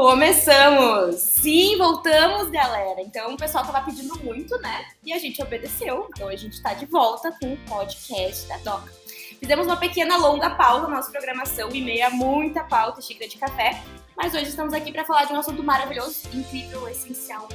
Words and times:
Começamos! 0.00 1.16
Sim, 1.16 1.76
voltamos, 1.76 2.48
galera. 2.48 3.02
Então 3.02 3.34
o 3.34 3.36
pessoal 3.36 3.66
tava 3.66 3.82
pedindo 3.82 4.18
muito, 4.24 4.58
né? 4.62 4.86
E 5.04 5.12
a 5.12 5.18
gente 5.18 5.42
obedeceu. 5.42 6.08
Então 6.08 6.26
a 6.26 6.36
gente 6.36 6.62
tá 6.62 6.72
de 6.72 6.86
volta 6.86 7.30
com 7.38 7.52
o 7.52 7.56
podcast 7.68 8.48
da 8.48 8.56
Doca. 8.56 8.90
Fizemos 9.38 9.66
uma 9.66 9.76
pequena 9.76 10.16
longa 10.16 10.48
pausa 10.48 10.88
na 10.88 10.96
nossa 10.96 11.10
programação 11.10 11.68
e 11.74 11.82
meia 11.82 12.08
muita 12.08 12.64
pauta, 12.64 13.02
xícara 13.02 13.28
de 13.28 13.36
café. 13.36 13.82
Mas 14.16 14.32
hoje 14.32 14.48
estamos 14.48 14.72
aqui 14.72 14.90
para 14.90 15.04
falar 15.04 15.26
de 15.26 15.34
um 15.34 15.38
assunto 15.38 15.62
maravilhoso, 15.62 16.22
incrível, 16.32 16.88
essencial, 16.88 17.46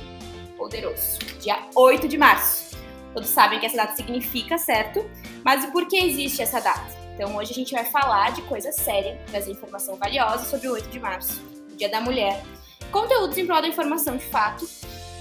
poderoso. 0.56 1.18
Dia 1.40 1.68
8 1.74 2.08
de 2.08 2.16
março. 2.16 2.78
Todos 3.16 3.30
sabem 3.30 3.60
que 3.60 3.66
essa 3.66 3.78
data 3.78 3.96
significa, 3.96 4.60
certo? 4.60 5.04
Mas 5.44 5.64
e 5.64 5.72
por 5.72 5.88
que 5.88 5.98
existe 5.98 6.44
essa 6.44 6.62
data? 6.62 6.94
Então 7.16 7.36
hoje 7.38 7.54
a 7.54 7.56
gente 7.56 7.74
vai 7.74 7.86
falar 7.86 8.34
de 8.34 8.44
coisa 8.44 8.72
séria, 8.72 9.20
trazer 9.32 9.50
informação 9.50 9.96
valiosa 9.96 10.46
sobre 10.46 10.68
o 10.68 10.74
8 10.74 10.90
de 10.90 11.00
março, 11.00 11.55
Dia 11.76 11.90
da 11.90 12.02
Mulher. 12.02 12.44
Conteúdos 12.92 13.38
em 13.38 13.46
prol 13.46 13.62
da 13.62 13.68
informação 13.68 14.18
de 14.18 14.26
fato. 14.26 14.68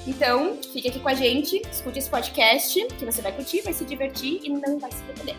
Então, 0.06 0.58
fique 0.72 0.88
aqui 0.88 1.00
com 1.00 1.08
a 1.08 1.14
gente, 1.14 1.62
escute 1.70 1.98
esse 1.98 2.10
podcast, 2.10 2.86
que 2.86 3.04
você 3.04 3.22
vai 3.22 3.32
curtir, 3.32 3.62
vai 3.62 3.72
se 3.72 3.84
divertir 3.84 4.40
e 4.44 4.50
não 4.50 4.78
vai 4.78 4.90
se 4.92 5.02
arrepender. 5.02 5.36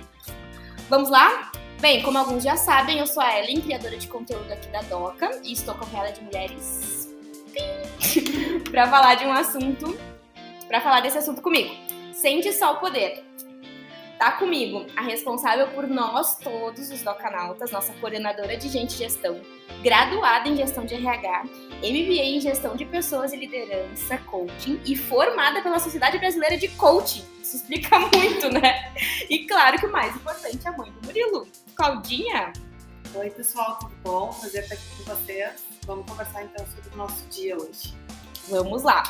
Vamos 0.89 1.09
lá? 1.09 1.51
Bem, 1.79 2.01
como 2.01 2.17
alguns 2.17 2.43
já 2.43 2.57
sabem, 2.57 2.99
eu 2.99 3.05
sou 3.05 3.21
a 3.21 3.39
Ellen, 3.39 3.61
criadora 3.61 3.97
de 3.97 4.07
conteúdo 4.07 4.51
aqui 4.51 4.67
da 4.69 4.81
Doca, 4.81 5.39
e 5.43 5.53
estou 5.53 5.73
acompanhada 5.75 6.11
de 6.11 6.21
mulheres 6.23 7.13
para 8.71 8.87
falar 8.89 9.15
de 9.15 9.25
um 9.25 9.31
assunto, 9.31 9.97
para 10.67 10.81
falar 10.81 11.01
desse 11.01 11.17
assunto 11.17 11.41
comigo. 11.41 11.75
Sente 12.13 12.51
só 12.53 12.73
o 12.73 12.79
poder. 12.79 13.23
Tá 14.17 14.31
comigo 14.31 14.85
a 14.95 15.01
responsável 15.01 15.67
por 15.67 15.87
nós 15.87 16.37
todos 16.37 16.89
os 16.89 17.01
docanautas, 17.01 17.71
nossa 17.71 17.93
coordenadora 17.95 18.55
de 18.55 18.69
gente 18.69 18.93
e 18.93 18.97
gestão, 18.97 19.41
graduada 19.83 20.47
em 20.47 20.55
gestão 20.55 20.85
de 20.85 20.95
RH, 20.95 21.43
MBA 21.79 22.23
em 22.23 22.39
gestão 22.39 22.77
de 22.77 22.85
pessoas 22.85 23.33
e 23.33 23.35
liderança, 23.35 24.17
coaching 24.19 24.79
e 24.85 24.95
formada 24.95 25.61
pela 25.61 25.79
Sociedade 25.79 26.17
Brasileira 26.17 26.57
de 26.57 26.69
Coaching. 26.69 27.25
Isso 27.41 27.57
explica 27.57 27.99
muito, 28.15 28.49
né? 28.49 28.93
E 29.29 29.45
claro 29.45 29.77
que 29.77 29.85
o 29.85 29.91
mais 29.91 30.15
importante 30.15 30.65
é 30.65 30.69
a 30.69 30.77
mãe 30.77 30.89
do 30.91 31.05
Murilo. 31.05 31.45
Claudinha? 31.75 32.53
Oi, 33.13 33.29
pessoal, 33.31 33.77
tudo 33.79 33.95
bom? 34.01 34.33
Prazer 34.39 34.63
estar 34.63 34.75
aqui 34.75 34.83
com 34.97 35.03
vocês. 35.13 35.65
Vamos 35.85 36.09
conversar 36.09 36.43
então 36.43 36.65
sobre 36.67 36.93
o 36.93 36.97
nosso 36.97 37.25
dia 37.27 37.57
hoje. 37.57 37.93
Vamos 38.47 38.83
lá. 38.83 39.03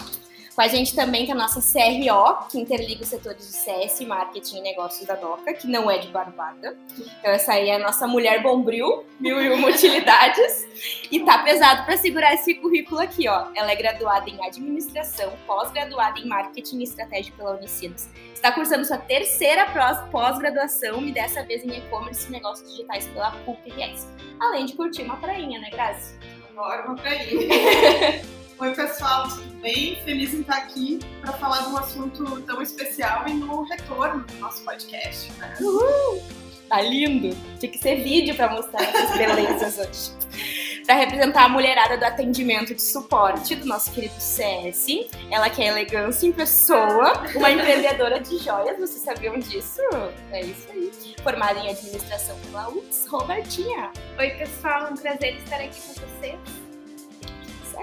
Com 0.56 0.62
a 0.62 0.70
gente 0.70 0.96
também 0.96 1.26
tem 1.26 1.34
a 1.34 1.38
nossa 1.38 1.60
CRO, 1.60 2.48
que 2.50 2.58
interliga 2.58 3.04
os 3.04 3.10
setores 3.10 3.46
de 3.46 3.54
CS, 3.54 4.00
marketing 4.08 4.60
e 4.60 4.62
negócios 4.62 5.06
da 5.06 5.16
DOCA, 5.16 5.54
que 5.54 5.68
não 5.68 5.92
é 5.92 5.98
de 5.98 6.08
Barbada. 6.08 6.78
Então 6.98 7.32
essa 7.32 7.52
aí 7.52 7.68
é 7.68 7.76
a 7.76 7.80
nossa 7.80 8.08
mulher 8.08 8.42
bombril, 8.42 9.04
mil 9.20 9.42
e 9.42 9.50
uma 9.50 9.68
utilidades. 9.76 10.66
E 11.12 11.20
tá 11.20 11.40
pesado 11.40 11.84
para 11.84 11.98
segurar 11.98 12.34
esse 12.34 12.56
currículo 12.56 13.02
aqui, 13.02 13.28
ó. 13.28 13.48
Ela 13.54 13.74
é 13.74 13.76
graduada 13.76 14.30
em 14.30 14.42
administração, 14.46 15.34
pós-graduada 15.46 16.20
em 16.20 16.28
marketing 16.28 16.80
e 16.80 16.84
estratégia 16.84 17.34
pela 17.36 17.58
Unicinos. 17.58 18.08
Está 18.34 18.54
cursando 18.54 18.86
sua 18.86 18.98
terceira 18.98 19.66
pós-graduação 20.10 21.06
e 21.06 21.12
dessa 21.12 21.44
vez 21.44 21.66
em 21.66 21.78
e-commerce 21.80 22.30
e 22.30 22.32
negócios 22.32 22.72
digitais 22.72 23.06
pela 23.10 23.32
PUC-RS. 23.32 24.08
Além 24.40 24.66
de 24.66 24.74
curtir 24.74 25.02
uma 25.02 25.18
prainha, 25.18 25.60
né, 25.60 25.70
Grazi? 25.70 26.16
Agora 26.50 26.86
uma 26.86 26.96
prainha. 26.96 28.24
Oi, 28.58 28.74
pessoal, 28.74 29.28
tudo 29.28 29.62
bem? 29.62 29.98
Feliz 30.06 30.34
em 30.34 30.40
estar 30.40 30.56
aqui 30.56 31.00
para 31.20 31.34
falar 31.34 31.64
de 31.64 31.68
um 31.68 31.78
assunto 31.78 32.42
tão 32.44 32.62
especial 32.62 33.28
e 33.28 33.34
no 33.34 33.64
retorno 33.64 34.24
do 34.24 34.34
nosso 34.36 34.64
podcast. 34.64 35.30
Né? 35.34 35.58
Uhul! 35.60 36.24
Tá 36.70 36.82
lindo! 36.82 37.36
Tinha 37.60 37.70
que 37.70 37.78
ser 37.78 38.02
vídeo 38.02 38.34
para 38.34 38.50
mostrar 38.50 38.82
essas 38.82 39.18
belezas 39.18 39.78
hoje. 39.78 40.86
Para 40.86 40.96
representar 40.96 41.46
a 41.46 41.50
mulherada 41.50 41.98
do 41.98 42.06
atendimento 42.06 42.74
de 42.74 42.82
suporte 42.82 43.56
do 43.56 43.66
nosso 43.66 43.92
querido 43.92 44.16
CS. 44.18 44.88
Ela 45.30 45.50
que 45.50 45.62
é 45.62 45.68
elegância 45.68 46.26
em 46.26 46.32
pessoa, 46.32 47.26
uma 47.36 47.52
empreendedora 47.52 48.22
de 48.22 48.38
joias, 48.38 48.80
vocês 48.80 49.02
sabiam 49.02 49.38
disso? 49.38 49.82
É 50.32 50.42
isso 50.42 50.68
aí. 50.72 50.92
Formada 51.22 51.60
em 51.60 51.72
administração 51.72 52.40
pela 52.46 52.70
UTS, 52.70 53.06
Robertinha. 53.08 53.92
Oi, 54.18 54.30
pessoal, 54.30 54.94
um 54.94 54.96
prazer 54.96 55.36
estar 55.36 55.58
aqui 55.58 55.82
com 55.82 55.94
vocês 55.94 56.65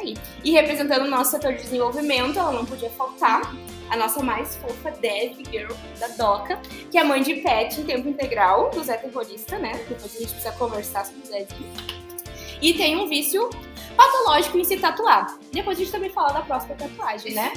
aí. 0.02 0.16
E 0.44 0.50
representando 0.50 1.04
o 1.04 1.08
nosso 1.08 1.30
setor 1.30 1.54
de 1.54 1.62
desenvolvimento, 1.62 2.38
ela 2.38 2.52
não 2.52 2.64
podia 2.64 2.90
faltar, 2.90 3.42
a 3.90 3.96
nossa 3.96 4.22
mais 4.22 4.56
fofa 4.56 4.90
Dev 4.90 5.36
Girl 5.50 5.72
da 5.98 6.08
Doca, 6.08 6.60
que 6.90 6.96
é 6.96 7.04
mãe 7.04 7.22
de 7.22 7.36
pet 7.36 7.80
em 7.80 7.84
tempo 7.84 8.08
integral 8.08 8.70
do 8.70 8.82
Zé 8.82 8.96
Terrorista, 8.96 9.58
né? 9.58 9.72
Depois 9.88 10.16
a 10.16 10.18
gente 10.18 10.32
precisa 10.32 10.52
conversar 10.52 11.04
sobre 11.04 11.22
o 11.22 11.26
Zezinho. 11.26 11.72
E 12.62 12.72
tem 12.74 12.96
um 12.96 13.06
vício 13.06 13.50
patológico 13.94 14.56
em 14.56 14.64
se 14.64 14.78
tatuar. 14.78 15.36
Depois 15.52 15.76
a 15.76 15.80
gente 15.80 15.92
também 15.92 16.10
fala 16.10 16.32
da 16.32 16.40
próxima 16.40 16.74
tatuagem, 16.74 17.34
né? 17.34 17.52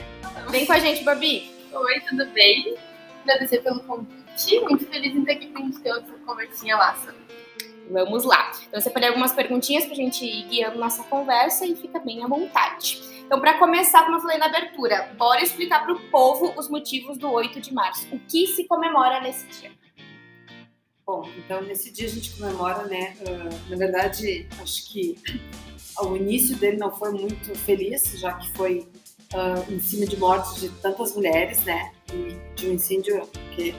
Vem 0.50 0.66
com 0.66 0.74
a 0.74 0.80
gente, 0.80 1.04
Babi. 1.04 1.50
Oi, 1.72 2.00
tudo 2.02 2.26
bem? 2.32 2.76
Agradecer 3.24 3.60
pelo 3.60 3.80
convite. 3.84 4.60
Muito 4.62 4.86
feliz 4.88 5.16
em 5.16 5.20
estar 5.20 5.32
aqui 5.32 5.48
gente 5.56 5.80
ter 5.80 5.94
outra 5.94 6.14
conversinha 6.26 6.78
massa. 6.78 7.16
Vamos 7.90 8.24
lá. 8.24 8.52
Então, 8.68 8.80
eu 8.80 8.82
separei 8.82 9.10
algumas 9.10 9.34
perguntinhas 9.34 9.86
para 9.86 9.94
a 9.94 9.96
gente 9.96 10.26
ir 10.26 10.44
guiando 10.48 10.80
nossa 10.80 11.04
conversa 11.04 11.66
e 11.66 11.76
fica 11.76 12.00
bem 12.00 12.24
à 12.24 12.28
vontade. 12.28 13.02
Então, 13.26 13.40
para 13.40 13.58
começar, 13.58 14.04
como 14.04 14.18
eu 14.18 14.22
falei 14.22 14.38
na 14.38 14.46
abertura, 14.46 15.14
bora 15.18 15.42
explicar 15.42 15.84
para 15.84 15.94
o 15.94 16.00
povo 16.10 16.54
os 16.58 16.70
motivos 16.70 17.18
do 17.18 17.32
8 17.32 17.60
de 17.60 17.74
março. 17.74 18.08
O 18.14 18.20
que 18.20 18.48
se 18.48 18.66
comemora 18.66 19.20
nesse 19.22 19.46
dia? 19.48 19.72
Bom, 21.06 21.30
então 21.38 21.62
nesse 21.62 21.92
dia 21.92 22.08
a 22.08 22.10
gente 22.10 22.36
comemora, 22.36 22.86
né? 22.86 23.16
Uh, 23.22 23.70
na 23.70 23.78
verdade, 23.78 24.48
acho 24.60 24.92
que 24.92 25.16
o 26.02 26.16
início 26.16 26.56
dele 26.58 26.78
não 26.78 26.92
foi 26.92 27.12
muito 27.12 27.56
feliz, 27.56 28.20
já 28.20 28.34
que 28.34 28.52
foi 28.54 28.88
uh, 29.34 29.72
em 29.72 29.80
cima 29.80 30.08
de 30.08 30.18
mortes 30.18 30.60
de 30.60 30.70
tantas 30.82 31.16
mulheres, 31.16 31.64
né? 31.64 31.92
E 32.12 32.56
de 32.56 32.68
um 32.68 32.74
incêndio 32.74 33.22
que 33.56 33.76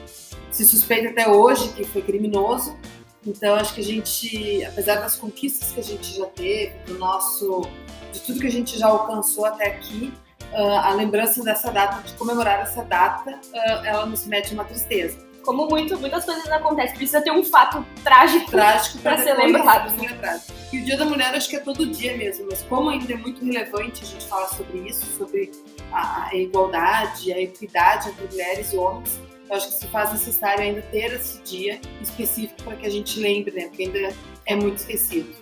se 0.51 0.65
suspeita 0.65 1.09
até 1.09 1.27
hoje 1.29 1.73
que 1.73 1.83
foi 1.83 2.01
criminoso. 2.01 2.77
Então, 3.27 3.55
acho 3.55 3.75
que 3.75 3.81
a 3.81 3.83
gente, 3.83 4.63
apesar 4.63 4.95
das 4.95 5.17
conquistas 5.17 5.71
que 5.71 5.79
a 5.81 5.83
gente 5.83 6.17
já 6.17 6.25
teve, 6.27 6.73
do 6.85 6.97
nosso, 6.97 7.67
de 8.13 8.21
tudo 8.21 8.39
que 8.39 8.47
a 8.47 8.51
gente 8.51 8.79
já 8.79 8.87
alcançou 8.87 9.45
até 9.45 9.67
aqui, 9.67 10.13
uh, 10.53 10.77
a 10.79 10.93
lembrança 10.93 11.43
dessa 11.43 11.69
data, 11.69 12.01
de 12.07 12.13
comemorar 12.13 12.61
essa 12.61 12.83
data, 12.83 13.31
uh, 13.31 13.85
ela 13.85 14.05
nos 14.05 14.25
mete 14.25 14.53
uma 14.53 14.63
tristeza. 14.63 15.27
Como 15.43 15.67
muito, 15.67 15.97
muitas 15.99 16.23
coisas 16.23 16.49
acontecem, 16.49 16.95
precisa 16.95 17.21
ter 17.21 17.31
um 17.31 17.43
fato 17.43 17.85
trágico, 18.01 18.49
trágico 18.49 18.97
para 18.99 19.17
ser 19.17 19.33
lembrado. 19.33 19.93
Lembrado. 19.99 20.41
E 20.71 20.79
o 20.79 20.85
Dia 20.85 20.97
da 20.97 21.05
Mulher 21.05 21.33
acho 21.35 21.49
que 21.49 21.55
é 21.57 21.59
todo 21.59 21.85
dia 21.85 22.17
mesmo, 22.17 22.47
mas 22.49 22.61
como 22.63 22.89
ainda 22.89 23.13
é 23.13 23.15
muito 23.15 23.43
relevante 23.43 24.03
a 24.03 24.07
gente 24.07 24.25
falar 24.25 24.47
sobre 24.47 24.79
isso, 24.79 25.05
sobre 25.17 25.51
a, 25.91 26.27
a 26.27 26.35
igualdade, 26.35 27.31
a 27.31 27.41
equidade 27.41 28.09
entre 28.09 28.25
mulheres 28.25 28.73
e 28.73 28.77
homens, 28.77 29.19
eu 29.49 29.55
acho 29.55 29.67
que 29.67 29.73
se 29.73 29.87
faz 29.87 30.11
necessário 30.11 30.61
ainda 30.61 30.81
ter 30.83 31.13
esse 31.13 31.41
dia 31.43 31.79
específico 32.01 32.63
para 32.63 32.75
que 32.75 32.85
a 32.85 32.89
gente 32.89 33.19
lembre, 33.19 33.51
né? 33.55 33.67
Porque 33.67 33.83
ainda 33.83 34.13
é 34.45 34.55
muito 34.55 34.77
esquecido. 34.77 35.33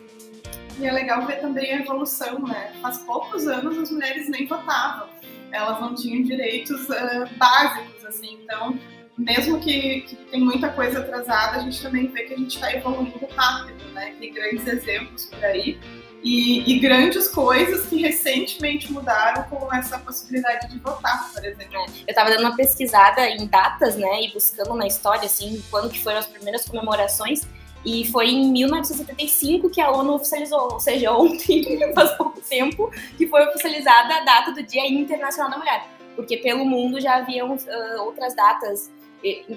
E 0.77 0.85
é 0.85 0.91
legal 0.91 1.25
ver 1.25 1.39
também 1.39 1.73
a 1.73 1.79
evolução, 1.79 2.39
né? 2.39 2.73
Faz 2.81 2.99
poucos 2.99 3.47
anos 3.47 3.77
as 3.77 3.91
mulheres 3.91 4.29
nem 4.29 4.45
votavam. 4.45 5.07
Elas 5.51 5.79
não 5.79 5.95
tinham 5.95 6.21
direitos 6.23 6.81
uh, 6.89 7.37
básicos, 7.37 8.05
assim. 8.05 8.39
Então, 8.43 8.77
mesmo 9.17 9.59
que, 9.59 10.01
que 10.01 10.15
tem 10.15 10.41
muita 10.41 10.69
coisa 10.69 10.99
atrasada, 10.99 11.57
a 11.57 11.59
gente 11.61 11.81
também 11.81 12.07
vê 12.07 12.23
que 12.23 12.33
a 12.33 12.37
gente 12.37 12.55
está 12.55 12.73
evoluindo 12.73 13.25
rápido, 13.35 13.85
né? 13.93 14.13
Tem 14.19 14.33
grandes 14.33 14.67
exemplos 14.67 15.25
por 15.25 15.43
aí 15.45 15.79
e, 16.25 16.73
e, 16.73 16.79
grandes 16.79 17.27
coisas 17.27 17.85
que 17.85 18.01
recentemente 18.01 18.91
mudaram 18.91 19.43
com 19.43 19.71
essa 19.71 19.99
possibilidade 19.99 20.67
de 20.69 20.79
votar, 20.79 21.31
por 21.31 21.45
exemplo. 21.45 21.75
Eu 21.75 22.05
estava 22.07 22.31
dando 22.31 22.39
uma 22.39 22.55
pesquisada 22.55 23.29
em 23.29 23.45
datas, 23.45 23.95
né, 23.95 24.23
e 24.23 24.33
buscando 24.33 24.73
na 24.73 24.87
história, 24.87 25.25
assim, 25.25 25.63
quando 25.69 25.87
que 25.87 26.01
foram 26.01 26.17
as 26.17 26.25
primeiras 26.25 26.65
comemorações, 26.65 27.47
e 27.85 28.09
foi 28.11 28.29
em 28.29 28.51
1975 28.51 29.69
que 29.69 29.79
a 29.79 29.91
ONU 29.91 30.15
oficializou, 30.15 30.73
ou 30.73 30.79
seja, 30.79 31.13
ontem, 31.13 31.79
faz 31.93 32.09
pouco 32.17 32.41
tempo, 32.41 32.89
que 33.15 33.27
foi 33.27 33.45
oficializada 33.45 34.15
a 34.15 34.23
data 34.23 34.51
do 34.51 34.63
Dia 34.63 34.89
Internacional 34.89 35.51
da 35.51 35.59
Mulher. 35.59 35.85
Porque 36.15 36.37
pelo 36.37 36.65
mundo 36.65 36.99
já 36.99 37.17
haviam 37.17 37.53
uh, 37.53 38.01
outras 38.01 38.35
datas 38.35 38.89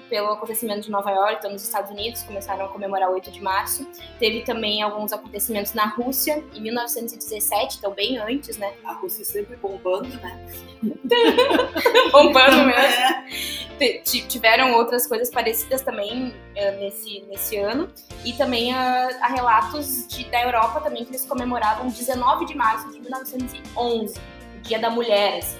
pelo 0.08 0.32
acontecimento 0.32 0.82
de 0.82 0.90
Nova 0.90 1.10
York, 1.10 1.36
então 1.38 1.52
nos 1.52 1.62
Estados 1.62 1.90
Unidos, 1.90 2.22
começaram 2.22 2.64
a 2.64 2.68
comemorar 2.68 3.10
8 3.10 3.30
de 3.30 3.42
março. 3.42 3.86
Teve 4.18 4.42
também 4.42 4.82
alguns 4.82 5.12
acontecimentos 5.12 5.74
na 5.74 5.86
Rússia, 5.86 6.42
em 6.54 6.60
1917, 6.60 7.78
então 7.78 7.92
bem 7.92 8.18
antes, 8.18 8.56
né? 8.56 8.72
A 8.84 8.92
Rússia 8.94 9.24
sempre 9.24 9.56
bombando, 9.56 10.08
né? 10.08 10.46
bombando 12.12 12.64
mesmo. 12.64 14.28
Tiveram 14.28 14.72
outras 14.74 15.06
coisas 15.06 15.30
parecidas 15.30 15.82
também 15.82 16.28
uh, 16.28 16.80
nesse, 16.80 17.20
nesse 17.28 17.56
ano. 17.56 17.88
E 18.24 18.32
também 18.32 18.72
uh, 18.72 18.76
há 19.20 19.28
relatos 19.28 20.08
de, 20.08 20.24
da 20.24 20.42
Europa 20.42 20.80
também 20.80 21.04
que 21.04 21.10
eles 21.10 21.24
comemoravam 21.24 21.88
19 21.88 22.46
de 22.46 22.56
março 22.56 22.90
de 22.90 23.00
1911, 23.00 24.18
o 24.56 24.60
Dia 24.60 24.78
da 24.78 24.90
Mulher, 24.90 25.38
assim. 25.38 25.58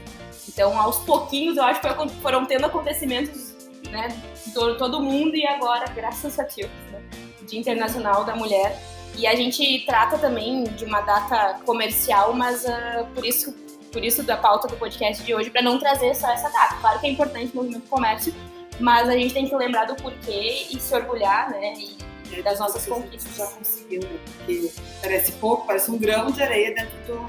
Então, 0.49 0.81
aos 0.81 0.99
pouquinhos, 1.01 1.57
eu 1.57 1.63
acho 1.63 1.81
que 1.81 2.09
foram 2.21 2.47
tendo 2.47 2.65
acontecimentos 2.65 3.48
né, 3.91 4.09
todo, 4.55 5.01
mundo 5.01 5.35
e 5.37 5.47
agora, 5.47 5.87
graças 5.89 6.39
a 6.39 6.43
Deus, 6.45 6.71
né, 6.93 7.01
Dia 7.47 7.59
Internacional 7.61 8.25
da 8.25 8.35
Mulher 8.37 8.77
E 9.17 9.27
a 9.27 9.35
gente 9.35 9.85
trata 9.87 10.19
também 10.19 10.65
de 10.65 10.85
uma 10.85 11.01
data 11.01 11.59
comercial, 11.65 12.33
mas 12.35 12.65
uh, 12.65 13.07
por 13.15 13.25
isso 13.25 13.55
por 13.91 14.05
isso 14.05 14.23
da 14.23 14.37
pauta 14.37 14.69
do 14.69 14.77
podcast 14.77 15.25
de 15.25 15.35
hoje, 15.35 15.49
para 15.51 15.63
não 15.63 15.79
trazer 15.79 16.15
só 16.15 16.31
essa 16.31 16.51
data. 16.51 16.77
Claro 16.79 17.01
que 17.01 17.07
é 17.07 17.11
importante 17.11 17.51
o 17.55 17.57
movimento 17.57 17.89
comércio, 17.89 18.35
mas 18.79 19.09
a 19.09 19.13
gente 19.17 19.33
tem 19.33 19.49
que 19.49 19.57
lembrar 19.57 19.87
do 19.87 19.97
porquê 19.97 20.67
e 20.71 20.79
se 20.79 20.95
orgulhar, 20.95 21.51
né? 21.51 21.73
E, 21.75 21.97
É, 22.31 22.43
das 22.43 22.59
nossas 22.59 22.85
conquistas. 22.87 23.35
já 23.35 23.47
conseguiu? 23.47 24.03
Porque 24.37 24.71
parece 25.01 25.33
pouco, 25.33 25.67
parece 25.67 25.91
um 25.91 25.97
grão 25.97 26.31
de 26.31 26.43
areia 26.43 26.75
dentro 26.75 26.99
do- 27.07 27.27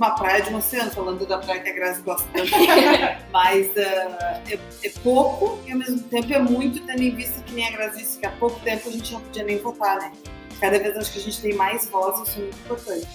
uma 0.00 0.12
praia, 0.12 0.42
de 0.42 0.50
um 0.50 0.56
oceano, 0.56 0.90
falando 0.90 1.26
da 1.26 1.38
praia 1.38 1.60
que 1.60 1.68
a 1.68 1.72
Grazi 1.74 2.00
gosta 2.00 2.26
tanto. 2.32 2.50
Mas 3.30 3.70
ah, 3.76 4.40
é, 4.48 4.58
é 4.82 4.90
pouco 5.02 5.60
e 5.66 5.72
ao 5.72 5.78
mesmo 5.78 6.00
tempo 6.04 6.32
é 6.32 6.38
muito, 6.38 6.80
tendo 6.86 7.02
em 7.02 7.14
vista 7.14 7.42
que 7.42 7.52
nem 7.52 7.68
a 7.68 7.70
Grazi 7.70 7.98
disse, 7.98 8.18
que 8.18 8.26
há 8.26 8.30
pouco 8.32 8.58
tempo 8.60 8.88
a 8.88 8.92
gente 8.92 9.12
não 9.12 9.20
podia 9.20 9.44
nem 9.44 9.58
votar, 9.58 9.98
né? 9.98 10.12
Cada 10.58 10.78
vez 10.78 10.96
acho 10.96 11.12
que 11.12 11.18
a 11.18 11.22
gente 11.22 11.40
tem 11.42 11.54
mais 11.54 11.86
voz, 11.88 12.28
isso 12.28 12.38
é 12.38 12.42
muito 12.42 12.58
importante. 12.60 13.08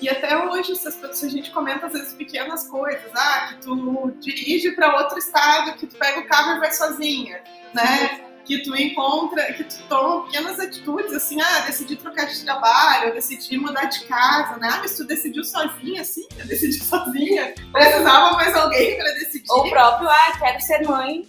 E 0.00 0.10
até 0.10 0.36
hoje, 0.36 0.76
se 0.76 0.88
a 0.88 1.28
gente 1.28 1.50
comenta 1.50 1.86
às 1.86 1.92
vezes 1.94 2.12
pequenas 2.12 2.68
coisas, 2.68 3.10
ah, 3.14 3.48
que 3.48 3.62
tu 3.62 4.12
dirige 4.20 4.72
para 4.72 4.94
outro 4.94 5.18
estado, 5.18 5.74
que 5.78 5.86
tu 5.86 5.96
pega 5.96 6.20
o 6.20 6.26
carro 6.26 6.56
e 6.56 6.60
vai 6.60 6.70
sozinha, 6.70 7.42
né? 7.72 8.25
Que 8.46 8.62
tu 8.62 8.76
encontra, 8.76 9.52
que 9.54 9.64
tu 9.64 9.76
toma 9.88 10.24
pequenas 10.26 10.60
atitudes, 10.60 11.12
assim, 11.12 11.40
ah, 11.40 11.60
decidi 11.66 11.96
trocar 11.96 12.26
de 12.26 12.44
trabalho, 12.44 13.12
decidi 13.12 13.58
mudar 13.58 13.86
de 13.86 14.04
casa, 14.04 14.56
né? 14.58 14.68
Ah, 14.72 14.78
mas 14.78 14.96
tu 14.96 15.04
decidiu 15.04 15.42
sozinha, 15.42 16.04
sim, 16.04 16.26
eu 16.38 16.46
decidi 16.46 16.78
sozinha. 16.84 17.54
Precisava 17.72 18.36
mais 18.36 18.54
alguém 18.54 18.96
para 18.96 19.10
decidir. 19.14 19.50
Ou 19.50 19.66
o 19.66 19.70
próprio, 19.70 20.08
ah, 20.08 20.32
quero 20.38 20.60
ser 20.60 20.86
mãe 20.86 21.26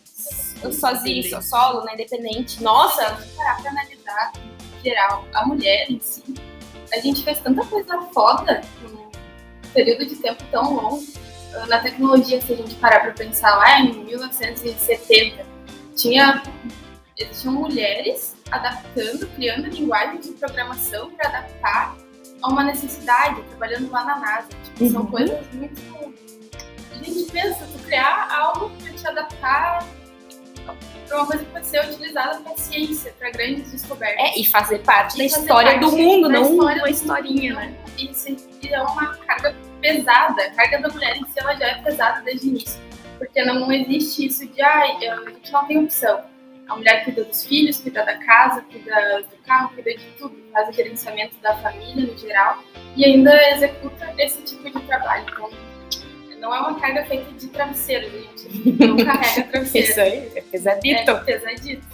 sozinho, 0.71 1.23
so- 1.29 1.41
solo, 1.41 1.83
né? 1.85 1.93
Independente. 1.95 2.61
Nossa, 2.61 3.03
parar 3.35 3.61
pra 3.61 3.71
analisar, 3.71 4.31
em 4.79 4.83
geral, 4.83 5.25
a 5.33 5.45
mulher 5.45 5.89
em 5.89 5.99
si, 5.99 6.23
a 6.93 6.99
gente 6.99 7.23
fez 7.23 7.39
tanta 7.39 7.65
coisa 7.65 7.99
foda 8.13 8.61
num 8.83 9.09
período 9.73 10.05
de 10.05 10.15
tempo 10.17 10.43
tão 10.51 10.73
longo. 10.75 11.03
Ah, 11.55 11.65
Na 11.65 11.79
tecnologia, 11.79 12.39
se 12.41 12.53
a 12.53 12.55
gente 12.55 12.75
parar 12.75 12.99
pra 13.01 13.11
pensar 13.11 13.55
lá 13.57 13.79
em 13.81 14.03
1970, 14.03 15.45
tinha, 15.95 16.43
existiam 17.17 17.53
mulheres 17.53 18.35
adaptando, 18.51 19.27
criando 19.35 19.67
linguagem 19.69 20.19
de 20.21 20.29
programação 20.31 21.09
para 21.11 21.27
adaptar 21.29 21.95
a 22.41 22.47
uma 22.49 22.63
necessidade, 22.63 23.41
trabalhando 23.49 23.91
lá 23.91 24.05
na 24.05 24.19
NASA. 24.19 24.49
Tipo, 24.63 24.89
São 24.91 25.01
Uhum. 25.01 25.07
coisas 25.11 25.45
muito. 25.53 25.81
A 26.91 27.03
gente 27.03 27.31
pensa, 27.31 27.67
tu 27.71 27.79
criar 27.83 28.27
algo 28.31 28.69
para 28.81 28.93
te 28.93 29.07
adaptar 29.07 29.85
para 31.07 31.17
uma 31.19 31.25
coisa 31.27 31.45
que 31.45 31.51
pode 31.51 31.65
ser 31.65 31.85
utilizada 31.89 32.39
para 32.41 32.57
ciência, 32.57 33.13
para 33.17 33.29
grandes 33.31 33.71
descobertas. 33.71 34.17
é, 34.19 34.37
e 34.39 34.45
fazer 34.45 34.79
parte 34.79 35.17
da 35.17 35.23
E 35.23 35.29
fazer 35.29 35.41
história 35.43 35.71
parte 35.79 35.85
do 35.85 35.97
mundo, 35.97 36.27
da 36.27 36.33
não 36.39 36.51
história 36.51 36.81
uma 36.81 36.89
historinha, 36.89 37.53
mundo. 37.53 37.61
né? 37.65 37.77
Isso 37.97 38.35
e 38.61 38.67
é 38.67 38.81
uma 38.81 39.15
carga 39.15 39.55
pesada. 39.81 40.41
A 40.41 40.51
carga 40.51 40.81
da 40.81 40.89
mulher 40.89 41.15
em 41.15 41.23
si 41.25 41.31
ela 41.37 41.55
já 41.55 41.65
é 41.67 41.81
pesada 41.81 42.21
desde 42.21 42.47
o 42.47 42.49
início. 42.49 42.81
Porque 43.17 43.41
não 43.43 43.71
existe 43.71 44.25
isso 44.25 44.45
de, 44.47 44.61
ai, 44.61 44.97
a 45.07 45.29
gente 45.29 45.51
não 45.51 45.65
tem 45.65 45.77
opção. 45.85 46.21
A 46.67 46.75
mulher 46.75 47.05
cuida 47.05 47.23
dos 47.23 47.45
filhos, 47.45 47.79
cuida 47.79 48.03
da 48.03 48.17
casa, 48.17 48.61
cuida 48.61 49.21
do 49.21 49.37
carro, 49.45 49.69
cuida 49.73 49.91
de 49.91 50.05
tudo. 50.17 50.35
Faz 50.51 50.69
o 50.69 50.73
gerenciamento 50.73 51.35
da 51.41 51.55
família 51.57 52.05
no 52.05 52.17
geral 52.17 52.61
e 52.95 53.05
ainda 53.05 53.51
executa 53.51 54.13
esse 54.17 54.41
tipo 54.41 54.63
de 54.63 54.85
trabalho. 54.85 55.25
Então, 55.31 55.49
não 56.39 56.53
é 56.53 56.59
uma 56.59 56.79
carga 56.79 57.05
feita 57.05 57.31
de 57.31 57.47
travesseiro, 57.47 58.09
gente. 58.09 58.85
Não 58.85 58.97
carrega 58.97 59.43
travesseiro. 59.43 59.87
Isso 59.89 60.01
aí, 60.01 60.31
é 60.35 60.41
pesadito. 60.41 61.11
É 61.11 61.15
pesadito. 61.15 61.87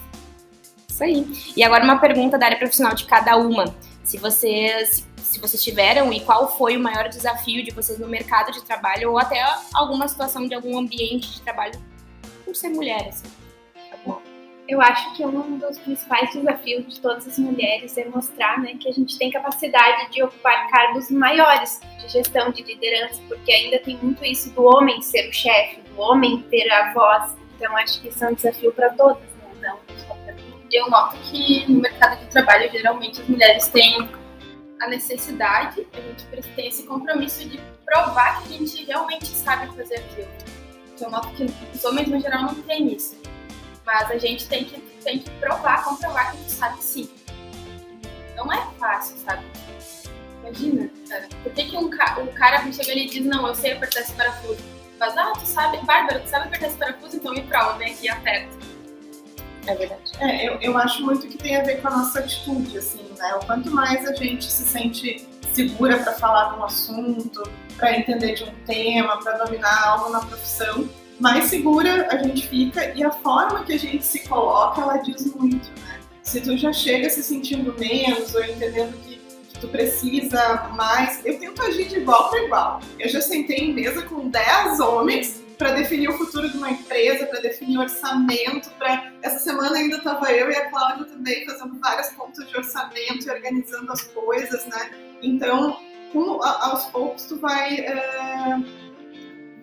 Isso 0.90 1.04
aí. 1.04 1.28
E 1.56 1.64
agora 1.64 1.84
uma 1.84 2.00
pergunta 2.00 2.38
da 2.38 2.48
área 2.48 2.58
profissional 2.58 2.94
de 2.94 3.06
cada 3.06 3.38
uma. 3.38 3.74
Se 4.04 4.18
vocês, 4.18 5.08
se 5.18 5.40
vocês 5.40 5.64
tiveram 5.64 6.12
e 6.12 6.20
qual 6.20 6.58
foi 6.58 6.78
o 6.78 6.80
maior 6.80 7.10
desafio 7.10 7.64
de 7.64 7.72
vocês 7.72 7.98
no 7.98 8.08
mercado 8.08 8.52
de 8.52 8.64
trabalho 8.64 9.12
ou 9.12 9.20
até 9.20 9.42
alguma 9.74 10.08
situação 10.08 10.48
de 10.48 10.54
algum 10.54 10.78
ambiente 10.78 11.32
de 11.32 11.42
trabalho 11.42 11.80
por 12.44 12.56
ser 12.56 12.70
mulher, 12.70 13.08
assim. 13.08 13.43
Eu 14.68 14.82
acho 14.82 15.14
que 15.14 15.26
um 15.26 15.58
dos 15.58 15.78
principais 15.80 16.34
desafios 16.34 16.88
de 16.88 17.00
todas 17.02 17.28
as 17.28 17.38
mulheres 17.38 17.98
é 17.98 18.06
mostrar 18.06 18.62
né, 18.62 18.76
que 18.80 18.88
a 18.88 18.94
gente 18.94 19.18
tem 19.18 19.30
capacidade 19.30 20.10
de 20.12 20.24
ocupar 20.24 20.70
cargos 20.70 21.12
maiores 21.12 21.82
de 22.00 22.08
gestão, 22.08 22.50
de 22.50 22.64
liderança, 22.64 23.22
porque 23.28 23.52
ainda 23.52 23.80
tem 23.80 23.98
muito 23.98 24.24
isso 24.24 24.50
do 24.52 24.64
homem 24.64 25.02
ser 25.02 25.28
o 25.28 25.34
chefe, 25.34 25.82
do 25.82 26.00
homem 26.00 26.42
ter 26.50 26.72
a 26.72 26.94
voz. 26.94 27.36
Então, 27.58 27.76
acho 27.76 28.02
que 28.02 28.08
isso 28.08 28.24
é 28.24 28.30
um 28.30 28.34
desafio 28.34 28.72
para 28.72 28.90
todas, 28.92 29.22
né? 29.22 29.52
não 29.62 29.80
só 30.08 30.14
para 30.16 30.34
mim. 30.34 30.54
eu 30.72 30.90
noto 30.90 31.18
que 31.30 31.70
no 31.70 31.82
mercado 31.82 32.20
de 32.22 32.28
trabalho, 32.28 32.72
geralmente, 32.72 33.22
as 33.22 33.28
mulheres 33.28 33.68
têm 33.68 34.10
a 34.82 34.88
necessidade, 34.88 35.86
a 35.94 36.00
gente 36.00 36.48
tem 36.56 36.68
esse 36.68 36.84
compromisso 36.84 37.48
de 37.50 37.60
provar 37.86 38.42
que 38.44 38.56
a 38.56 38.58
gente 38.58 38.86
realmente 38.86 39.28
sabe 39.28 39.76
fazer 39.76 39.96
aquilo. 39.96 40.28
Então, 40.96 41.08
eu 41.08 41.12
noto 41.12 41.28
que 41.34 41.44
os 41.44 41.84
homens, 41.84 42.08
no 42.08 42.20
geral, 42.20 42.44
não 42.44 42.56
têm 42.64 42.94
isso. 42.94 43.22
Mas 43.86 44.12
a 44.12 44.18
gente 44.18 44.48
tem 44.48 44.64
que, 44.64 44.80
tem 45.04 45.20
que 45.20 45.30
provar, 45.32 45.84
comprovar 45.84 46.32
que 46.32 46.38
gente 46.38 46.52
sabe 46.52 46.84
sim. 46.84 47.10
Não 48.36 48.52
é 48.52 48.66
fácil, 48.80 49.18
sabe? 49.18 49.44
Imagina. 50.42 50.90
Por 51.44 51.54
que, 51.54 51.66
que 51.66 51.78
um 51.78 51.90
ca 51.90 52.20
o 52.20 52.28
cara 52.34 52.60
chega 52.72 52.92
ali 52.92 53.06
e 53.06 53.10
diz, 53.10 53.26
não, 53.26 53.48
eu 53.48 53.56
sei 53.56 53.74
apertar 53.74 54.02
esse 54.02 54.14
parafuso? 54.14 54.64
Mas, 55.00 55.18
ah, 55.18 55.34
tu 55.34 55.46
sabe, 55.46 55.78
Bárbara, 55.86 56.20
tu 56.20 56.30
sabe 56.30 56.48
apertar 56.48 56.68
esse 56.68 56.78
parafuso? 56.78 57.18
Então 57.18 57.34
me 57.34 57.42
prova, 57.44 57.78
vem 57.78 57.94
aqui 57.94 58.06
e 58.06 58.10
aperta. 58.10 58.58
É 59.68 59.76
verdade. 59.76 60.12
É, 60.20 60.48
eu, 60.48 60.60
eu 60.62 60.78
acho 60.78 61.04
muito 61.04 61.28
que 61.28 61.38
tem 61.38 61.56
a 61.56 61.64
ver 61.64 61.82
com 61.82 61.88
a 61.88 61.92
nossa 61.92 62.20
atitude, 62.20 62.78
assim, 62.78 63.04
né? 63.18 63.36
O 63.36 63.46
quanto 63.46 63.72
mais 63.72 64.06
a 64.08 64.14
gente 64.14 64.52
se 64.52 64.64
sente 64.64 65.28
segura 65.54 66.00
para 66.00 66.14
falar 66.14 66.54
de 66.54 66.60
um 66.60 66.64
assunto, 66.64 67.44
para 67.78 67.98
entender 67.98 68.34
de 68.34 68.44
um 68.44 68.54
tema, 68.66 69.18
para 69.22 69.38
dominar 69.38 69.88
algo 69.88 70.10
na 70.10 70.20
profissão, 70.20 70.90
mais 71.20 71.46
segura 71.46 72.08
a 72.12 72.18
gente 72.18 72.48
fica 72.48 72.94
e 72.96 73.04
a 73.04 73.12
forma 73.12 73.64
que 73.64 73.74
a 73.74 73.80
gente 73.80 74.06
se 74.06 74.28
coloca, 74.28 74.82
ela 74.82 74.98
diz 74.98 75.34
muito, 75.36 75.70
né? 75.82 76.00
Se 76.22 76.42
tu 76.42 76.58
já 76.58 76.72
chega 76.72 77.10
se 77.10 77.22
sentindo 77.22 77.76
menos 77.78 78.34
ou 78.34 78.44
entendendo 78.44 78.94
que, 79.04 79.22
tu 79.60 79.70
precisa 79.70 80.70
mais, 80.76 81.26
eu 81.26 81.40
tento 81.40 81.62
agir 81.62 81.88
de 81.88 81.98
igual 82.00 82.30
para 82.30 82.44
igual. 82.44 82.82
Eu 83.00 83.08
já 83.08 83.22
sentei 83.22 83.60
em 83.60 83.74
mesa 83.74 84.02
com 84.02 84.28
10 84.28 84.80
homens 84.82 85.42
para 85.58 85.72
definir 85.72 86.10
o 86.10 86.18
futuro 86.18 86.50
de 86.50 86.58
uma 86.58 86.72
empresa, 86.72 87.26
para 87.28 87.40
definir 87.40 87.78
orçamento, 87.78 88.70
para 88.72 89.14
essa 89.22 89.40
semana 89.40 89.78
ainda 89.78 89.98
estava 89.98 90.30
eu 90.34 90.52
e 90.52 90.56
a 90.56 90.70
Cláudia 90.70 91.06
também 91.06 91.46
fazendo 91.46 91.80
várias 91.80 92.12
contas 92.12 92.46
de 92.50 92.58
orçamento 92.58 93.26
e 93.26 93.30
organizando 93.30 93.90
as 93.90 94.04
coisas, 94.04 94.66
né? 94.66 94.92
Então, 95.22 95.78
aos 96.42 96.86
poucos 96.88 97.24
tu 97.24 97.40
vai 97.40 97.80
é, 97.80 98.58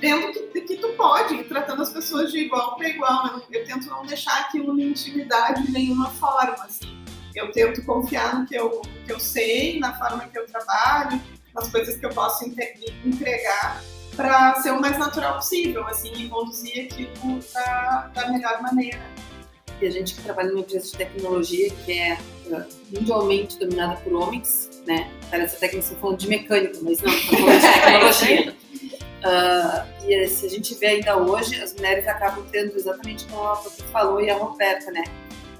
vendo 0.00 0.32
que, 0.32 0.60
que 0.62 0.76
tu 0.76 0.88
pode, 0.90 1.34
ir 1.34 1.44
tratando 1.48 1.82
as 1.82 1.90
pessoas 1.92 2.32
de 2.32 2.38
igual 2.38 2.76
para 2.76 2.88
igual. 2.88 3.26
Eu, 3.26 3.32
não- 3.34 3.42
eu 3.50 3.64
tento 3.64 3.86
não 3.88 4.04
deixar 4.04 4.40
aquilo 4.40 4.72
me 4.74 4.84
intimidar 4.84 5.54
de 5.54 5.70
nenhuma 5.70 6.10
forma, 6.10 6.64
assim. 6.64 6.98
Eu 7.34 7.52
tento 7.52 7.84
confiar 7.84 8.38
no 8.38 8.46
que 8.46 8.54
eu, 8.56 8.82
no 8.84 9.04
que 9.06 9.12
eu 9.12 9.20
sei, 9.20 9.78
na 9.78 9.96
forma 9.96 10.26
que 10.26 10.38
eu 10.38 10.46
trabalho, 10.46 11.20
nas 11.54 11.68
coisas 11.68 11.96
que 11.96 12.04
eu 12.06 12.10
posso 12.10 12.44
entregar 13.04 13.82
para 14.16 14.54
ser 14.60 14.72
o 14.72 14.80
mais 14.80 14.98
natural 14.98 15.36
possível, 15.36 15.86
assim, 15.86 16.12
e 16.14 16.28
conduzir 16.28 16.86
aquilo 16.86 17.38
da, 17.54 18.10
da 18.12 18.28
melhor 18.32 18.60
maneira. 18.60 19.00
E 19.80 19.86
a 19.86 19.90
gente 19.90 20.14
que 20.14 20.22
trabalha 20.22 20.48
numa 20.50 20.60
empresa 20.60 20.86
de 20.90 20.96
tecnologia 20.96 21.70
que 21.70 21.92
é 21.98 22.18
uh, 22.46 22.64
mundialmente 22.94 23.58
dominada 23.58 23.96
por 24.02 24.12
homens, 24.12 24.68
né? 24.86 25.10
Parece 25.30 25.56
até 25.56 25.68
que 25.68 25.76
estamos 25.78 26.00
falando 26.00 26.18
de 26.18 26.28
mecânica, 26.28 26.78
mas 26.82 27.00
não, 27.00 27.10
falando 27.12 27.60
de 27.60 27.72
tecnologia. 27.80 28.56
Uh, 29.20 30.06
e 30.08 30.26
se 30.28 30.46
a 30.46 30.48
gente 30.48 30.74
vê 30.76 30.86
ainda 30.86 31.16
hoje, 31.16 31.60
as 31.60 31.74
mulheres 31.74 32.06
acabam 32.08 32.44
tendo 32.50 32.74
exatamente 32.74 33.26
como 33.26 33.42
a 33.44 33.56
Patrícia 33.56 33.86
falou 33.88 34.20
e 34.20 34.30
a 34.30 34.36
Roberta, 34.36 34.90
né? 34.90 35.04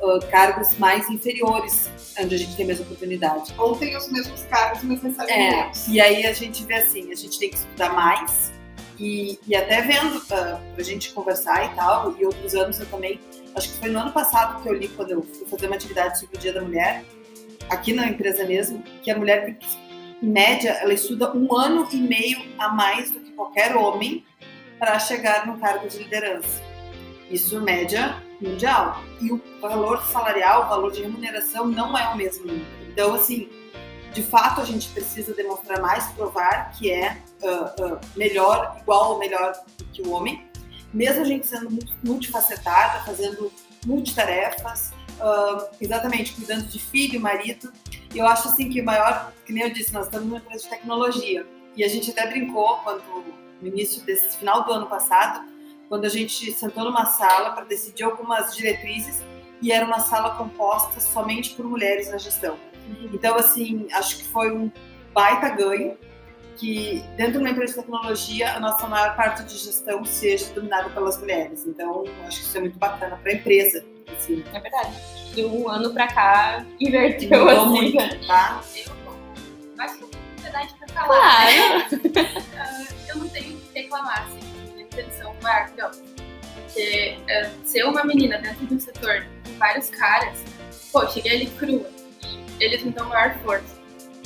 Uh, 0.03 0.19
cargos 0.31 0.77
mais 0.79 1.09
inferiores, 1.11 1.91
onde 2.19 2.35
a 2.35 2.39
gente 2.39 2.57
tem 2.57 2.65
a 2.65 2.69
mesma 2.69 2.87
oportunidade. 2.87 3.55
Ou 3.59 3.77
tem 3.77 3.95
os 3.97 4.11
mesmos 4.11 4.43
cargos, 4.45 4.83
mas 4.83 5.03
recebem 5.03 5.35
É, 5.35 5.51
menos. 5.57 5.89
e 5.89 6.01
aí 6.01 6.25
a 6.25 6.33
gente 6.33 6.65
vê 6.65 6.75
assim, 6.75 7.13
a 7.13 7.15
gente 7.15 7.39
tem 7.39 7.51
que 7.51 7.57
estudar 7.57 7.93
mais 7.93 8.51
e, 8.99 9.39
e 9.47 9.55
até 9.57 9.81
vendo 9.83 10.17
uh, 10.17 10.75
pra 10.75 10.85
gente 10.85 11.13
conversar 11.13 11.73
e 11.73 11.75
tal, 11.75 12.15
e 12.19 12.25
outros 12.25 12.55
anos 12.55 12.79
eu 12.81 12.87
também, 12.87 13.21
acho 13.55 13.73
que 13.73 13.79
foi 13.79 13.91
no 13.91 13.99
ano 13.99 14.13
passado 14.13 14.63
que 14.63 14.69
eu 14.69 14.75
li 14.75 14.89
quando 14.89 15.11
eu 15.11 15.23
fui 15.23 15.47
fazer 15.47 15.67
uma 15.67 15.77
atividade 15.77 16.19
sobre 16.21 16.37
o 16.37 16.39
Dia 16.39 16.53
da 16.53 16.63
Mulher, 16.63 17.05
aqui 17.69 17.93
na 17.93 18.07
empresa 18.07 18.45
mesmo, 18.45 18.83
que 19.03 19.11
a 19.11 19.17
mulher 19.17 19.45
tem 19.45 19.55
que, 19.55 19.67
em 20.23 20.29
média, 20.29 20.71
ela 20.83 20.93
estuda 20.93 21.35
um 21.35 21.57
ano 21.57 21.89
e 21.91 21.97
meio 21.97 22.39
a 22.59 22.69
mais 22.69 23.11
do 23.11 23.21
que 23.21 23.30
qualquer 23.41 23.75
homem 23.75 24.27
para 24.79 24.99
chegar 24.99 25.47
no 25.47 25.59
cargo 25.59 25.89
de 25.89 25.97
liderança. 25.99 26.63
Isso 27.31 27.59
média 27.63 28.23
mundial. 28.41 29.03
E 29.21 29.33
o 29.33 29.41
valor 29.61 30.03
salarial, 30.05 30.67
o 30.67 30.69
valor 30.69 30.93
de 30.93 31.03
remuneração 31.03 31.67
não 31.67 31.97
é 31.97 32.09
o 32.09 32.17
mesmo. 32.17 32.47
Então, 32.89 33.15
assim, 33.15 33.49
de 34.13 34.23
fato 34.23 34.61
a 34.61 34.65
gente 34.65 34.89
precisa 34.89 35.33
demonstrar 35.33 35.81
mais, 35.81 36.07
provar 36.09 36.73
que 36.73 36.91
é 36.91 37.17
uh, 37.43 37.95
uh, 37.95 38.01
melhor, 38.15 38.77
igual 38.81 39.13
ou 39.13 39.19
melhor 39.19 39.55
do 39.79 39.85
que 39.87 40.03
o 40.03 40.11
homem, 40.11 40.47
mesmo 40.93 41.23
a 41.23 41.25
gente 41.25 41.47
sendo 41.47 41.71
multifacetada, 42.03 43.05
fazendo 43.05 43.51
multitarefas, 43.87 44.93
uh, 45.19 45.67
exatamente, 45.81 46.33
cuidando 46.33 46.67
de 46.67 46.79
filho, 46.79 47.21
marido. 47.21 47.73
Eu 48.15 48.27
acho 48.27 48.49
assim 48.49 48.69
que 48.69 48.81
o 48.81 48.85
maior, 48.85 49.33
que 49.47 49.53
nem 49.53 49.63
eu 49.63 49.73
disse, 49.73 49.95
nós 49.95 50.07
estamos 50.07 50.27
numa 50.27 50.39
empresa 50.39 50.65
de 50.65 50.69
tecnologia. 50.69 51.60
E 51.77 51.85
a 51.85 51.89
gente 51.89 52.11
até 52.11 52.27
brincou 52.27 52.77
quando 52.79 53.03
no 53.61 53.69
início 53.69 54.03
desse 54.03 54.37
final 54.39 54.65
do 54.65 54.73
ano 54.73 54.87
passado, 54.87 55.47
quando 55.89 56.05
a 56.05 56.09
gente 56.09 56.53
sentou 56.53 56.85
numa 56.85 57.07
sala 57.07 57.51
para 57.51 57.65
decidir 57.65 58.05
algumas 58.05 58.57
diretrizes 58.57 59.23
e 59.61 59.71
era 59.71 59.85
uma 59.85 60.01
sala 60.01 60.37
composta 60.37 61.01
somente 61.01 61.51
por 61.55 61.65
mulheres 61.65 62.11
na 62.11 62.19
gestão. 62.19 62.57
Então, 63.13 63.37
assim, 63.37 63.87
acho 63.93 64.19
que 64.19 64.25
foi 64.25 64.51
um 64.51 64.71
baita 65.13 65.49
ganho 65.51 65.97
que 66.57 67.03
dentro 67.17 67.33
de 67.33 67.39
uma 67.39 67.51
empresa 67.51 67.75
de 67.75 67.81
tecnologia 67.81 68.55
a 68.55 68.61
nossa 68.61 68.87
maior 68.87 69.17
parte 69.17 69.43
de 69.45 69.57
gestão 69.57 70.05
seja 70.05 70.53
dominada 70.53 70.91
pelas 70.91 71.19
mulheres. 71.19 71.67
Então, 71.67 72.05
acho 72.27 72.41
que 72.41 72.47
isso 72.47 72.57
é 72.57 72.61
muito 72.61 72.79
bacana 72.79 73.17
para 73.17 73.33
a 73.33 73.35
empresa. 73.35 73.85
Assim. 74.17 74.45
É 74.53 74.61
verdade. 74.61 74.97
De 75.35 75.45
um 75.45 75.69
ano 75.69 75.93
para 75.95 76.09
cá, 76.09 76.67
inverteu 76.81 77.47
Mudou 77.47 77.49
assim. 77.49 77.93
muito, 77.93 78.27
tá? 78.27 78.63
Eu, 78.87 79.85
acho 79.85 79.99
que 79.99 80.10
propriedade 80.41 80.75
pra 80.79 80.89
falar. 80.89 81.47
né? 81.47 81.89
Claro. 81.89 82.39
Ah, 82.59 82.87
eu 83.09 83.17
não 83.17 83.29
tenho 83.29 83.57
o 83.57 83.61
que 83.61 83.79
reclamar, 83.81 84.25
assim, 84.27 84.41
minha 84.73 84.83
intenção 84.83 85.35
maravilhosa. 85.43 86.03
Porque 86.55 87.19
ah, 87.31 87.51
ser 87.65 87.85
uma 87.85 88.05
menina 88.05 88.39
dentro 88.39 88.67
de 88.67 88.75
um 88.75 88.81
setor 88.81 89.27
com 89.45 89.53
vários 89.59 89.91
caras, 89.91 90.39
pô, 90.93 91.07
cheguei 91.09 91.33
ali 91.33 91.47
crua. 91.47 91.89
E 92.23 92.65
eles 92.65 92.83
me 92.83 92.91
dão 92.91 93.09
maior 93.09 93.35
força. 93.45 93.79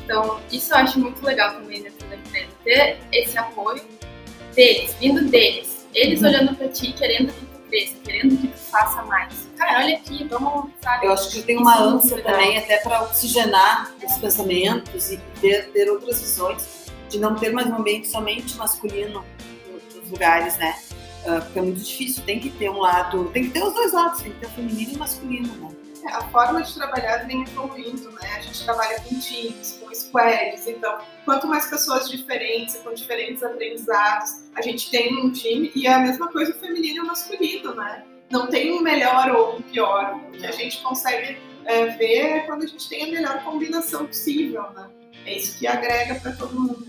Então, 0.03 0.41
isso 0.53 0.73
eu 0.73 0.79
acho 0.79 0.99
muito 1.01 1.25
legal 1.25 1.55
também 1.55 1.83
dentro 1.83 2.07
da 2.09 2.17
empresa. 2.17 2.49
Ter 2.63 2.99
esse 3.13 3.39
apoio 3.39 3.83
deles, 4.55 4.95
vindo 5.01 5.23
deles. 5.31 5.87
Eles 5.95 6.21
Uhum. 6.21 6.29
olhando 6.29 6.57
pra 6.57 6.69
ti, 6.69 6.93
querendo 6.93 7.33
que 7.33 7.47
tu 7.47 7.59
cresça, 7.71 7.95
querendo 8.05 8.37
que 8.37 8.49
tu 8.49 8.59
faça 8.59 9.03
mais. 9.05 9.49
Cara, 9.65 9.79
olha 9.79 9.97
aqui, 9.97 10.25
vamos, 10.25 10.71
sabe? 10.83 11.07
Eu 11.07 11.13
acho 11.13 11.31
que 11.31 11.43
tem 11.43 11.57
uma 11.57 11.75
é 11.75 11.79
ânsia 11.79 12.23
também 12.23 12.59
até 12.59 12.77
para 12.79 13.03
oxigenar 13.05 13.91
os 14.05 14.13
pensamentos 14.19 15.11
e 15.11 15.17
ter, 15.41 15.71
ter 15.73 15.91
outras 15.91 16.21
visões, 16.21 16.85
de 17.09 17.19
não 17.19 17.35
ter 17.35 17.51
mais 17.51 17.67
um 17.69 17.77
ambiente 17.77 18.07
somente 18.09 18.57
masculino 18.59 19.25
no- 19.67 20.01
nos 20.01 20.11
lugares, 20.11 20.59
né? 20.59 20.77
Ah, 21.27 21.41
porque 21.41 21.59
é 21.59 21.63
muito 21.63 21.81
difícil, 21.81 22.23
tem 22.25 22.39
que 22.39 22.51
ter 22.51 22.69
um 22.69 22.79
lado, 22.79 23.31
tem 23.31 23.45
que 23.45 23.51
ter 23.53 23.63
os 23.65 23.73
dois 23.73 23.95
lados, 23.95 24.21
tem 24.21 24.33
que 24.33 24.41
ter 24.41 24.47
o 24.47 24.51
feminino 24.51 24.93
e 24.93 24.97
o 24.97 24.99
masculino, 24.99 25.49
né? 25.55 25.75
É, 26.07 26.13
a 26.13 26.21
forma 26.29 26.63
de 26.63 26.75
trabalhar 26.75 27.27
vem 27.27 27.43
evoluindo, 27.45 28.11
né? 28.13 28.35
A 28.37 28.41
gente 28.43 28.63
trabalha 28.63 29.01
com 29.01 29.19
times, 29.19 29.79
com 29.81 29.95
squads, 29.95 30.67
então 30.67 30.99
quanto 31.25 31.47
mais 31.47 31.65
pessoas 31.71 32.11
diferentes, 32.11 32.77
com 32.77 32.93
diferentes 32.93 33.43
aprendizados, 33.43 34.43
a 34.55 34.61
gente 34.61 34.91
tem 34.91 35.17
um 35.25 35.33
time 35.33 35.73
e 35.75 35.87
é 35.87 35.95
a 35.95 36.01
mesma 36.01 36.29
coisa 36.31 36.53
o 36.53 36.59
feminino 36.59 36.97
e 36.99 37.01
o 37.01 37.07
masculino, 37.07 37.75
né? 37.75 38.05
Não 38.35 38.49
tem 38.49 38.73
um 38.73 38.81
melhor 38.81 39.31
ou 39.31 39.59
um 39.59 39.63
pior. 39.63 40.17
O 40.27 40.33
que 40.33 40.45
a 40.45 40.51
gente 40.51 40.83
consegue 40.83 41.39
é, 41.67 41.87
ver 41.87 42.19
é 42.19 42.41
quando 42.41 42.65
a 42.65 42.67
gente 42.67 42.89
tem 42.89 43.05
a 43.05 43.07
melhor 43.07 43.45
combinação 43.45 44.07
possível, 44.07 44.65
né? 44.75 44.91
É 45.25 45.37
isso 45.37 45.57
que 45.57 45.69
agrega 45.69 46.17
para 46.17 46.33
todo 46.33 46.53
mundo. 46.61 46.85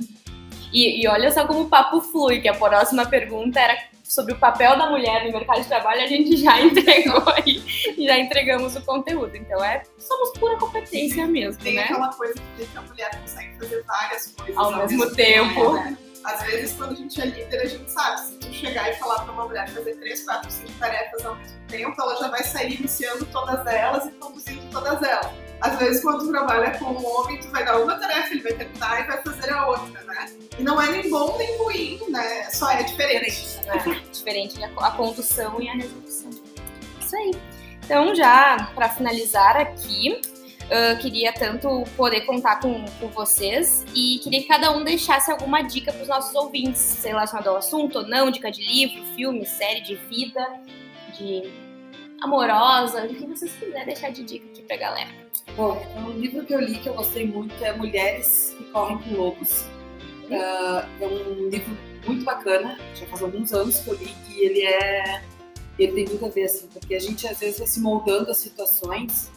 E, 0.73 1.03
e 1.03 1.07
olha 1.07 1.29
só 1.29 1.45
como 1.45 1.61
o 1.61 1.69
papo 1.69 2.01
flui, 2.01 2.41
que 2.41 2.47
a 2.47 2.55
próxima 2.55 3.05
pergunta 3.05 3.59
era 3.59 3.77
sobre 4.03 4.33
o 4.33 4.39
papel 4.39 4.75
da 4.75 4.89
mulher 4.89 5.23
no 5.23 5.33
mercado 5.33 5.61
de 5.61 5.67
trabalho, 5.67 6.01
a 6.01 6.07
gente 6.07 6.35
já 6.35 6.59
entregou 6.65 7.23
aí, 7.29 7.63
já 7.95 8.17
entregamos 8.17 8.75
o 8.75 8.81
conteúdo. 8.81 9.37
Então 9.37 9.63
é, 9.63 9.83
somos 9.99 10.31
pura 10.39 10.57
competência 10.57 11.27
mesmo, 11.27 11.61
Tem 11.61 11.75
né? 11.75 11.83
aquela 11.83 12.11
coisa 12.11 12.33
de 12.57 12.65
que 12.65 12.77
a 12.77 12.81
mulher 12.81 13.21
consegue 13.21 13.55
fazer 13.59 13.83
várias 13.83 14.33
coisas 14.35 14.57
Ao 14.57 14.75
mesmo 14.77 15.15
tempo. 15.15 15.73
né? 15.73 15.95
Às 16.25 16.41
vezes, 16.43 16.75
quando 16.75 16.93
a 16.93 16.95
gente 16.95 17.21
é 17.21 17.25
líder, 17.25 17.61
a 17.61 17.65
gente 17.65 17.91
sabe, 17.91 18.19
se 18.19 18.37
tu 18.39 18.51
chegar 18.51 18.89
e 18.89 18.95
falar 18.95 19.23
para 19.23 19.31
uma 19.31 19.45
mulher 19.45 19.69
fazer 19.69 19.95
três, 19.97 20.23
quatro, 20.25 20.49
cinco 20.49 20.71
tarefas 20.79 21.23
ao 21.25 21.35
mesmo 21.35 21.59
tempo, 21.67 22.01
ela 22.01 22.15
já 22.15 22.27
vai 22.29 22.43
sair 22.43 22.79
iniciando 22.79 23.25
todas 23.27 23.65
elas 23.67 24.05
e 24.07 24.11
conduzindo 24.11 24.69
todas 24.71 25.01
elas. 25.03 25.31
Às 25.61 25.79
vezes, 25.79 26.01
quando 26.01 26.25
tu 26.25 26.31
trabalha 26.31 26.77
com 26.77 26.85
um 26.85 27.05
homem, 27.05 27.39
tu 27.39 27.49
vai 27.49 27.63
dar 27.63 27.79
uma 27.79 27.97
tarefa, 27.97 28.33
ele 28.33 28.41
vai 28.41 28.53
terminar 28.53 29.01
e 29.01 29.07
vai 29.07 29.21
fazer 29.21 29.51
a 29.51 29.67
outra, 29.67 30.03
né? 30.03 30.31
E 30.57 30.63
não 30.63 30.81
é 30.81 30.89
nem 30.89 31.09
bom 31.09 31.37
nem 31.37 31.57
ruim, 31.57 32.01
né? 32.09 32.49
Só 32.49 32.69
é 32.71 32.83
diferente. 32.83 33.59
né? 33.65 34.01
Diferente 34.11 34.63
a, 34.63 34.67
a 34.67 34.91
condução 34.91 35.61
e 35.61 35.69
a 35.69 35.73
resolução. 35.73 36.29
Isso 36.99 37.15
aí. 37.15 37.31
Então, 37.83 38.15
já 38.15 38.71
para 38.73 38.89
finalizar 38.89 39.57
aqui, 39.57 40.21
ah, 40.71 40.95
queria 40.95 41.31
tanto 41.31 41.83
poder 41.95 42.21
contar 42.21 42.59
com, 42.59 42.85
com 42.99 43.07
vocês 43.09 43.85
e 43.93 44.19
queria 44.19 44.41
que 44.41 44.47
cada 44.47 44.71
um 44.71 44.83
deixasse 44.83 45.31
alguma 45.31 45.61
dica 45.61 45.91
para 45.93 46.01
os 46.01 46.07
nossos 46.07 46.33
ouvintes 46.35 47.03
relacionado 47.03 47.47
ao 47.47 47.57
assunto 47.57 47.99
ou 47.99 48.07
não, 48.07 48.31
dica 48.31 48.51
de 48.51 48.65
livro, 48.65 49.03
filme, 49.15 49.45
série 49.45 49.81
de 49.81 49.95
vida, 49.95 50.43
de 51.17 51.43
amorosa, 52.21 53.05
o 53.05 53.09
que 53.09 53.25
vocês 53.25 53.51
quiserem 53.53 53.85
deixar 53.85 54.09
de 54.11 54.23
dica 54.23 54.45
aqui 54.47 54.61
pra 54.63 54.77
galera. 54.77 55.09
Bom, 55.55 55.79
um 55.97 56.09
livro 56.11 56.43
que 56.43 56.53
eu 56.53 56.59
li 56.59 56.79
que 56.79 56.89
eu 56.89 56.95
gostei 56.95 57.27
muito 57.27 57.53
é 57.63 57.71
Mulheres 57.73 58.55
que 58.57 58.63
Correm 58.65 58.97
com 58.97 59.15
Lobos. 59.15 59.65
Ah, 60.31 60.89
é 60.99 61.05
um 61.05 61.47
livro 61.49 61.77
muito 62.07 62.23
bacana, 62.23 62.79
já 62.95 63.05
faz 63.05 63.21
alguns 63.21 63.53
anos 63.53 63.79
que 63.79 63.89
eu 63.89 63.95
li 63.95 64.15
e 64.31 64.39
ele 64.39 64.61
é. 64.63 65.21
Ele 65.77 65.91
tem 65.91 66.05
muito 66.05 66.25
a 66.25 66.29
ver, 66.29 66.45
assim, 66.45 66.67
porque 66.67 66.95
a 66.95 66.99
gente 66.99 67.27
às 67.27 67.37
vezes 67.37 67.59
vai 67.59 67.67
se 67.67 67.81
moldando 67.81 68.31
a 68.31 68.33
situações 68.33 69.29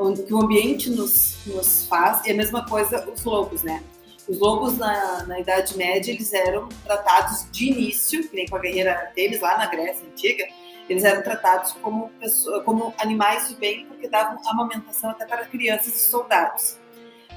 onde 0.00 0.22
que 0.22 0.32
o 0.32 0.42
ambiente 0.42 0.90
nos, 0.90 1.36
nos 1.46 1.86
faz, 1.86 2.24
e 2.26 2.30
a 2.30 2.34
mesma 2.34 2.66
coisa 2.66 3.06
os 3.08 3.22
lobos, 3.24 3.62
né? 3.62 3.82
Os 4.28 4.38
lobos 4.38 4.78
na, 4.78 5.24
na 5.26 5.40
Idade 5.40 5.76
Média 5.76 6.12
eles 6.12 6.32
eram 6.32 6.68
tratados 6.84 7.46
de 7.50 7.68
início, 7.68 8.28
que 8.28 8.34
nem 8.34 8.46
com 8.48 8.56
a 8.56 8.60
guerreira 8.60 9.12
deles 9.14 9.40
lá 9.40 9.58
na 9.58 9.66
Grécia 9.66 10.06
Antiga, 10.06 10.44
eles 10.88 11.04
eram 11.04 11.22
tratados 11.22 11.72
como, 11.82 12.08
pessoa, 12.18 12.62
como 12.62 12.94
animais 12.98 13.48
de 13.48 13.54
bem 13.56 13.86
porque 13.86 14.08
davam 14.08 14.38
amamentação 14.48 15.10
até 15.10 15.24
para 15.26 15.44
crianças 15.44 15.94
e 15.94 16.08
soldados. 16.08 16.78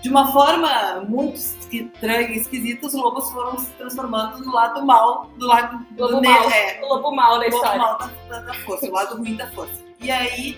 De 0.02 0.10
uma 0.10 0.32
forma 0.34 1.06
muito 1.08 1.36
estranha 1.38 2.28
e 2.30 2.38
esquisita, 2.38 2.88
os 2.88 2.94
lobos 2.94 3.30
foram 3.32 3.58
se 3.58 3.70
transformando 3.72 4.44
no 4.44 4.52
lado 4.52 4.86
mal 4.86 5.32
do 5.38 5.48
lado 5.48 5.86
Lobo 5.98 6.16
do 6.16 6.22
mal. 6.22 6.50
é, 6.50 6.82
O 6.84 6.94
lobo 6.94 7.16
mal 7.16 7.40
da 7.40 7.48
história. 7.48 7.78
mal 7.78 7.98
da, 7.98 8.08
da, 8.30 8.40
da 8.42 8.54
força, 8.56 8.86
o 8.86 8.92
lado 8.92 9.18
ruim 9.18 9.36
da 9.36 9.50
força. 9.52 9.82
E 10.02 10.12
aí 10.12 10.58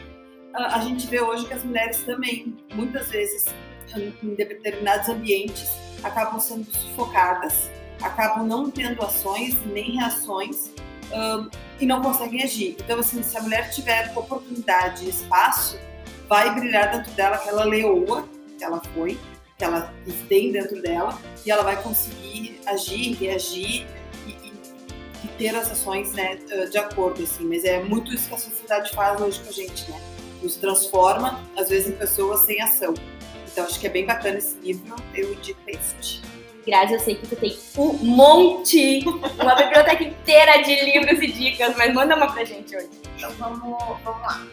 a, 0.55 0.79
gente 0.81 1.07
vê 1.07 1.21
hoje 1.21 1.45
que 1.47 1.53
as 1.53 1.63
mulheres 1.63 1.99
também, 2.03 2.55
muitas 2.73 3.09
vezes, 3.09 3.45
em 3.95 4.35
determinados 4.35 5.09
ambientes, 5.09 5.69
acabam 6.03 6.39
sendo 6.39 6.65
sufocadas, 6.73 7.69
acabam 8.01 8.45
não 8.45 8.69
tendo 8.69 9.01
ações 9.03 9.55
nem 9.65 9.97
reações 9.97 10.71
e 11.79 11.85
não 11.85 12.01
conseguem 12.01 12.43
agir. 12.43 12.75
Então, 12.79 12.99
assim, 12.99 13.21
se 13.21 13.37
a 13.37 13.41
mulher 13.41 13.69
tiver 13.71 14.11
oportunidade 14.15 15.05
e 15.05 15.09
espaço, 15.09 15.79
vai 16.27 16.53
brilhar 16.53 16.91
dentro 16.91 17.11
dela 17.13 17.35
aquela 17.35 17.63
leoa 17.63 18.27
que 18.57 18.63
ela 18.63 18.81
foi, 18.93 19.17
que 19.57 19.63
ela 19.63 19.93
tem 20.27 20.51
dentro 20.51 20.81
dela, 20.81 21.17
e 21.45 21.51
ela 21.51 21.63
vai 21.63 21.81
conseguir 21.81 22.59
agir, 22.65 23.13
reagir 23.13 23.85
e, 24.25 24.31
e- 24.31 24.53
e 25.23 25.27
ter 25.37 25.55
as 25.55 25.71
ações 25.71 26.11
né, 26.13 26.35
de 26.69 26.77
acordo, 26.77 27.23
assim. 27.23 27.45
Mas 27.45 27.63
é 27.63 27.81
muito 27.83 28.13
isso 28.13 28.27
que 28.29 28.35
a 28.35 28.37
sociedade 28.37 28.91
faz 28.91 29.19
hoje 29.21 29.39
com 29.41 29.49
a 29.49 29.51
gente, 29.51 29.89
né? 29.91 30.14
Nos 30.45 30.57
transforma, 30.57 31.39
às 31.57 31.69
vezes, 31.69 31.89
em 31.89 31.93
pessoas 31.93 32.41
sem 32.41 32.61
ação. 32.61 32.93
Então, 33.51 33.65
acho 33.65 33.79
que 33.79 33.87
é 33.87 33.89
bem 33.89 34.05
bacana 34.05 34.37
esse 34.37 34.55
livro, 34.59 34.95
eu 35.15 35.33
indico 35.33 35.59
este. 35.65 36.21
Grazi, 36.67 36.93
eu 36.93 36.99
sei 36.99 37.15
que 37.15 37.27
tu 37.27 37.35
tem 37.35 37.57
um 37.77 37.93
monte, 37.93 39.03
uma 39.41 39.55
biblioteca 39.55 40.03
inteira 40.03 40.61
de 40.61 40.85
livros 40.85 41.19
e 41.19 41.31
dicas, 41.31 41.75
mas 41.75 41.91
manda 41.93 42.15
uma 42.15 42.31
pra 42.31 42.43
gente 42.43 42.75
hoje. 42.75 42.89
Então 43.17 43.31
vamos, 43.39 43.59
vamos 44.03 44.21
lá. 44.21 44.45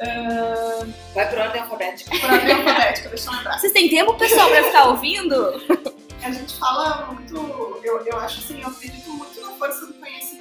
Ah, 0.00 0.86
Vai 1.14 1.28
por 1.28 1.38
ordem 1.38 1.60
alfabética. 1.60 2.18
por 2.18 2.30
ordem 2.30 2.52
alfabética, 2.52 3.08
deixa 3.10 3.28
eu 3.28 3.32
lembrar. 3.34 3.58
Vocês 3.58 3.72
têm 3.72 3.88
tempo, 3.90 4.14
pessoal, 4.14 4.48
pra 4.48 4.64
ficar 4.64 4.88
ouvindo? 4.88 5.62
A 6.22 6.30
gente 6.30 6.54
fala 6.58 7.12
muito, 7.12 7.80
eu, 7.84 8.00
eu 8.06 8.16
acho 8.18 8.38
assim, 8.40 8.62
eu 8.62 8.68
acredito 8.68 9.10
muito 9.10 9.38
na 9.42 9.50
força 9.52 9.84
do 9.86 9.92
conhecimento. 9.94 10.33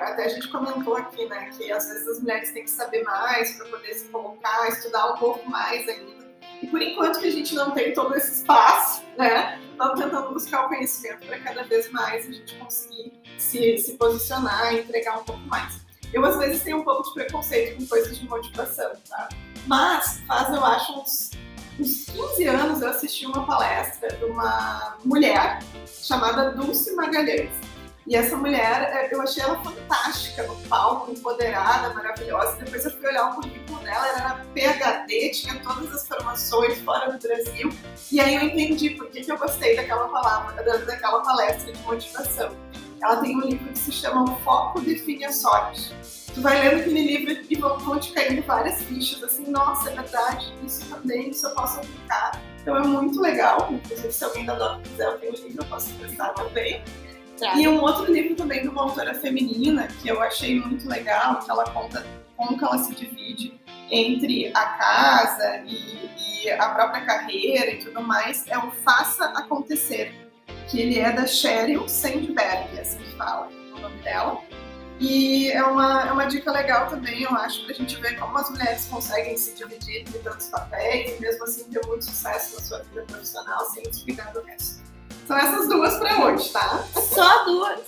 Até 0.00 0.24
a 0.24 0.28
gente 0.28 0.48
comentou 0.48 0.96
aqui, 0.96 1.26
né, 1.26 1.50
que 1.56 1.70
às 1.70 1.86
vezes 1.86 2.08
as 2.08 2.20
mulheres 2.20 2.52
têm 2.52 2.64
que 2.64 2.70
saber 2.70 3.02
mais 3.04 3.52
para 3.56 3.66
poder 3.66 3.94
se 3.94 4.08
colocar, 4.08 4.68
estudar 4.68 5.12
um 5.12 5.18
pouco 5.18 5.48
mais 5.48 5.88
ainda. 5.88 6.26
E 6.62 6.66
por 6.66 6.80
enquanto 6.80 7.20
que 7.20 7.26
a 7.26 7.30
gente 7.30 7.54
não 7.54 7.72
tem 7.72 7.92
todo 7.92 8.14
esse 8.16 8.40
espaço, 8.40 9.02
né, 9.16 9.60
estamos 9.70 10.00
tentando 10.00 10.32
buscar 10.32 10.66
o 10.66 10.68
conhecimento 10.68 11.26
para 11.26 11.38
cada 11.40 11.64
vez 11.64 11.90
mais 11.90 12.26
a 12.26 12.32
gente 12.32 12.54
conseguir 12.56 13.12
se, 13.38 13.78
se 13.78 13.94
posicionar 13.94 14.74
e 14.74 14.80
entregar 14.80 15.18
um 15.18 15.24
pouco 15.24 15.42
mais. 15.42 15.84
Eu 16.12 16.24
às 16.24 16.38
vezes 16.38 16.62
tenho 16.62 16.78
um 16.78 16.84
pouco 16.84 17.02
de 17.02 17.14
preconceito 17.14 17.76
com 17.76 17.86
coisas 17.86 18.16
de 18.18 18.26
motivação, 18.26 18.92
tá? 19.08 19.28
Mas 19.66 20.22
faz, 20.26 20.54
eu 20.54 20.64
acho, 20.64 21.00
uns 21.00 21.30
uns 21.78 22.06
15 22.06 22.46
anos 22.46 22.82
eu 22.82 22.88
assisti 22.88 23.26
uma 23.26 23.44
palestra 23.46 24.08
de 24.16 24.24
uma 24.24 24.96
mulher 25.04 25.58
chamada 25.86 26.52
Dulce 26.52 26.94
Magalhães. 26.94 27.50
E 28.06 28.14
essa 28.14 28.36
mulher, 28.36 28.82
eh, 28.94 29.08
eu 29.12 29.20
achei 29.20 29.42
ela 29.42 29.60
fantástica 29.64 30.44
no 30.44 30.54
palco, 30.68 31.10
empoderada, 31.10 31.92
maravilhosa. 31.92 32.56
Depois 32.56 32.84
eu 32.84 32.92
fui 32.92 33.08
olhar 33.08 33.30
o 33.30 33.34
currículo 33.34 33.80
dela, 33.80 34.06
ela 34.06 34.18
era 34.18 34.44
PhD, 34.54 35.30
tinha 35.30 35.58
todas 35.60 35.92
as 35.92 36.06
formações 36.06 36.78
fora 36.82 37.10
do 37.10 37.18
Brasil. 37.18 37.68
E 38.12 38.20
aí 38.20 38.36
eu 38.36 38.42
entendi 38.42 38.90
por 38.90 39.08
que, 39.10 39.28
eu 39.28 39.36
gostei 39.36 39.74
daquela 39.74 40.08
palavra, 40.08 40.62
da- 40.62 40.76
daquela 40.76 41.20
palestra 41.20 41.72
de 41.72 41.82
motivação. 41.82 42.54
Ela 43.02 43.16
tem 43.16 43.36
um 43.36 43.40
livro 43.40 43.68
que 43.72 43.78
se 43.78 43.90
chama 43.92 44.22
O 44.22 44.36
Foco 44.40 44.80
Define 44.80 45.24
a 45.24 45.32
Sorte, 45.32 45.92
tu 46.32 46.40
vai 46.40 46.60
lendo 46.60 46.80
aquele 46.80 47.02
livro 47.02 47.44
e 47.50 47.56
vão, 47.56 47.98
te 47.98 48.12
caindo 48.12 48.40
várias 48.46 48.82
fichas, 48.82 49.22
assim, 49.22 49.50
nossa, 49.50 49.90
é 49.90 49.94
verdade, 49.94 50.54
isso 50.64 50.84
também, 50.88 51.30
isso 51.30 51.46
eu 51.46 51.54
posso 51.54 51.78
aplicar. 51.80 52.40
Então 52.62 52.76
é 52.76 52.80
muito 52.86 53.20
legal, 53.20 53.68
inclusive 53.70 54.12
se 54.12 54.24
alguém 54.24 54.44
da 54.46 54.54
Doc 54.54 54.82
quiser 54.82 55.06
eu 55.06 55.18
tenho 55.18 55.32
um 55.32 55.36
livro, 55.36 55.62
eu 55.62 55.66
posso 55.68 55.90
emprestar 55.90 56.32
também. 56.34 56.82
E 57.56 57.68
um 57.68 57.80
outro 57.80 58.12
livro 58.12 58.34
também 58.34 58.62
de 58.62 58.68
uma 58.68 58.82
autora 58.82 59.14
feminina, 59.14 59.88
que 60.00 60.08
eu 60.08 60.22
achei 60.22 60.58
muito 60.60 60.88
legal, 60.88 61.40
que 61.40 61.50
ela 61.50 61.64
conta 61.70 62.04
como 62.36 62.58
que 62.58 62.64
ela 62.64 62.78
se 62.78 62.94
divide 62.94 63.58
entre 63.90 64.50
a 64.54 64.66
casa 64.66 65.62
e, 65.66 66.44
e 66.44 66.50
a 66.50 66.68
própria 66.70 67.04
carreira 67.04 67.70
e 67.72 67.78
tudo 67.78 68.02
mais, 68.02 68.46
é 68.48 68.58
o 68.58 68.70
Faça 68.70 69.26
Acontecer, 69.36 70.12
que 70.68 70.80
ele 70.80 70.98
é 70.98 71.12
da 71.12 71.26
Sheryl 71.26 71.88
Sandberg, 71.88 72.78
assim 72.78 72.98
que 72.98 73.16
fala 73.16 73.48
o 73.74 73.80
nome 73.80 73.98
dela. 74.02 74.40
E 74.98 75.50
é 75.50 75.62
uma, 75.62 76.08
é 76.08 76.12
uma 76.12 76.24
dica 76.24 76.50
legal 76.50 76.88
também, 76.88 77.22
eu 77.22 77.30
acho, 77.30 77.64
pra 77.66 77.74
gente 77.74 78.00
ver 78.00 78.18
como 78.18 78.36
as 78.38 78.48
mulheres 78.48 78.86
conseguem 78.86 79.36
se 79.36 79.54
dividir 79.54 80.00
entre 80.00 80.18
tantos 80.20 80.48
papéis 80.48 81.16
e 81.16 81.20
mesmo 81.20 81.44
assim 81.44 81.64
ter 81.64 81.86
muito 81.86 82.04
sucesso 82.04 82.54
na 82.54 82.62
sua 82.62 82.78
vida 82.84 83.02
profissional 83.02 83.66
sem 83.70 83.82
desligar 83.82 84.32
do 84.32 84.40
resto. 84.42 84.80
São 85.26 85.36
essas 85.36 85.68
duas 85.68 85.98
pra 85.98 86.24
hoje, 86.24 86.50
tá? 86.50 86.84
Só 86.94 87.44
duas. 87.44 87.80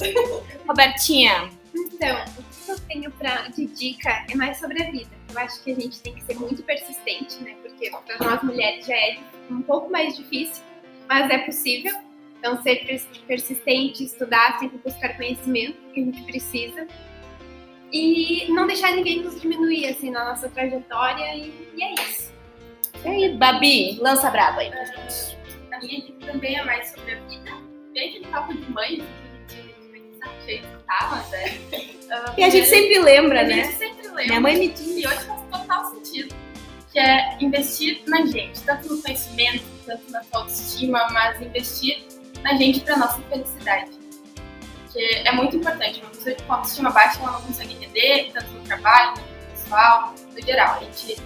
Robertinha, 0.67 1.51
Então, 1.75 2.25
o 2.39 2.43
que 2.65 2.71
eu 2.71 2.81
tenho 2.81 3.11
pra, 3.13 3.49
de 3.49 3.67
dica 3.67 4.25
é 4.31 4.35
mais 4.35 4.59
sobre 4.59 4.83
a 4.83 4.91
vida. 4.91 5.11
Eu 5.33 5.39
acho 5.41 5.63
que 5.63 5.71
a 5.73 5.75
gente 5.75 6.01
tem 6.01 6.15
que 6.15 6.23
ser 6.25 6.35
muito 6.35 6.63
persistente, 6.63 7.37
né? 7.43 7.55
Porque 7.63 7.91
para 7.91 8.25
nós 8.29 8.43
mulheres 8.43 8.87
já 8.87 8.95
é 8.97 9.19
um 9.51 9.63
pouco 9.63 9.91
mais 9.91 10.17
difícil, 10.17 10.63
mas 11.09 11.31
é 11.31 11.39
possível. 11.39 11.95
Então, 12.39 12.61
ser 12.63 12.87
pers- 12.87 13.07
persistente, 13.27 14.05
estudar, 14.05 14.59
sempre 14.59 14.79
buscar 14.79 15.17
conhecimento 15.17 15.77
que 15.93 16.01
a 16.01 16.05
gente 16.05 16.23
precisa. 16.23 16.87
E 17.93 18.47
não 18.53 18.67
deixar 18.67 18.93
ninguém 18.93 19.23
nos 19.23 19.41
diminuir, 19.41 19.87
assim, 19.87 20.11
na 20.11 20.25
nossa 20.25 20.49
trajetória. 20.49 21.35
E, 21.35 21.53
e 21.77 21.83
é 21.83 21.95
isso. 21.95 22.33
e 23.05 23.09
aí, 23.09 23.37
Babi, 23.37 23.99
lança 24.01 24.31
braba 24.31 24.61
aí 24.61 24.71
pra 24.71 24.85
gente. 24.85 25.38
A 25.79 25.81
minha 25.81 26.01
dica 26.01 26.27
também 26.27 26.57
é 26.57 26.65
mais 26.65 26.91
sobre 26.91 27.13
a 27.13 27.21
vida. 27.21 27.53
Bem 27.95 28.09
aquele 28.09 28.27
papo 28.27 28.53
de 28.53 28.69
mãe, 28.73 29.07
que 29.47 29.55
a 29.55 29.63
gente 29.63 30.63
de 30.63 30.79
tá, 30.89 31.25
é. 31.33 31.59
Ah, 32.11 32.35
E 32.37 32.43
a 32.43 32.51
gente 32.51 32.67
sempre 32.67 32.99
lembra, 32.99 33.43
a 33.43 33.45
né? 33.45 33.63
gente 33.63 33.77
sempre 33.77 34.09
lembra. 34.09 34.25
Minha 34.25 34.41
mãe 34.41 34.59
me 34.59 34.69
diz. 34.71 34.89
E 34.89 35.07
hoje 35.07 35.25
faz 35.25 35.41
total 35.43 35.85
sentido. 35.93 36.35
Que 36.93 36.99
é 36.99 37.37
investir 37.41 38.03
na 38.09 38.27
gente, 38.27 38.61
tanto 38.63 38.93
no 38.93 39.01
conhecimento, 39.01 39.65
tanto 39.87 40.11
na 40.11 40.25
sua 40.25 40.41
autoestima, 40.41 41.07
mas 41.13 41.41
investir 41.41 42.05
na 42.43 42.57
gente 42.57 42.81
para 42.81 42.97
nossa 42.97 43.23
felicidade. 43.23 43.93
Porque 44.83 44.99
é 44.99 45.31
muito 45.31 45.59
importante. 45.59 46.01
Uma 46.01 46.11
pessoa 46.11 46.35
com 46.45 46.53
autoestima 46.55 46.91
baixa 46.91 47.21
ela 47.21 47.33
não 47.33 47.43
consegue 47.43 47.75
render, 47.75 48.33
tanto 48.33 48.51
no 48.51 48.65
trabalho, 48.65 49.15
no 49.17 49.53
pessoal, 49.53 50.13
no 50.35 50.43
geral. 50.43 50.81
A 50.81 50.85
gente 50.85 51.23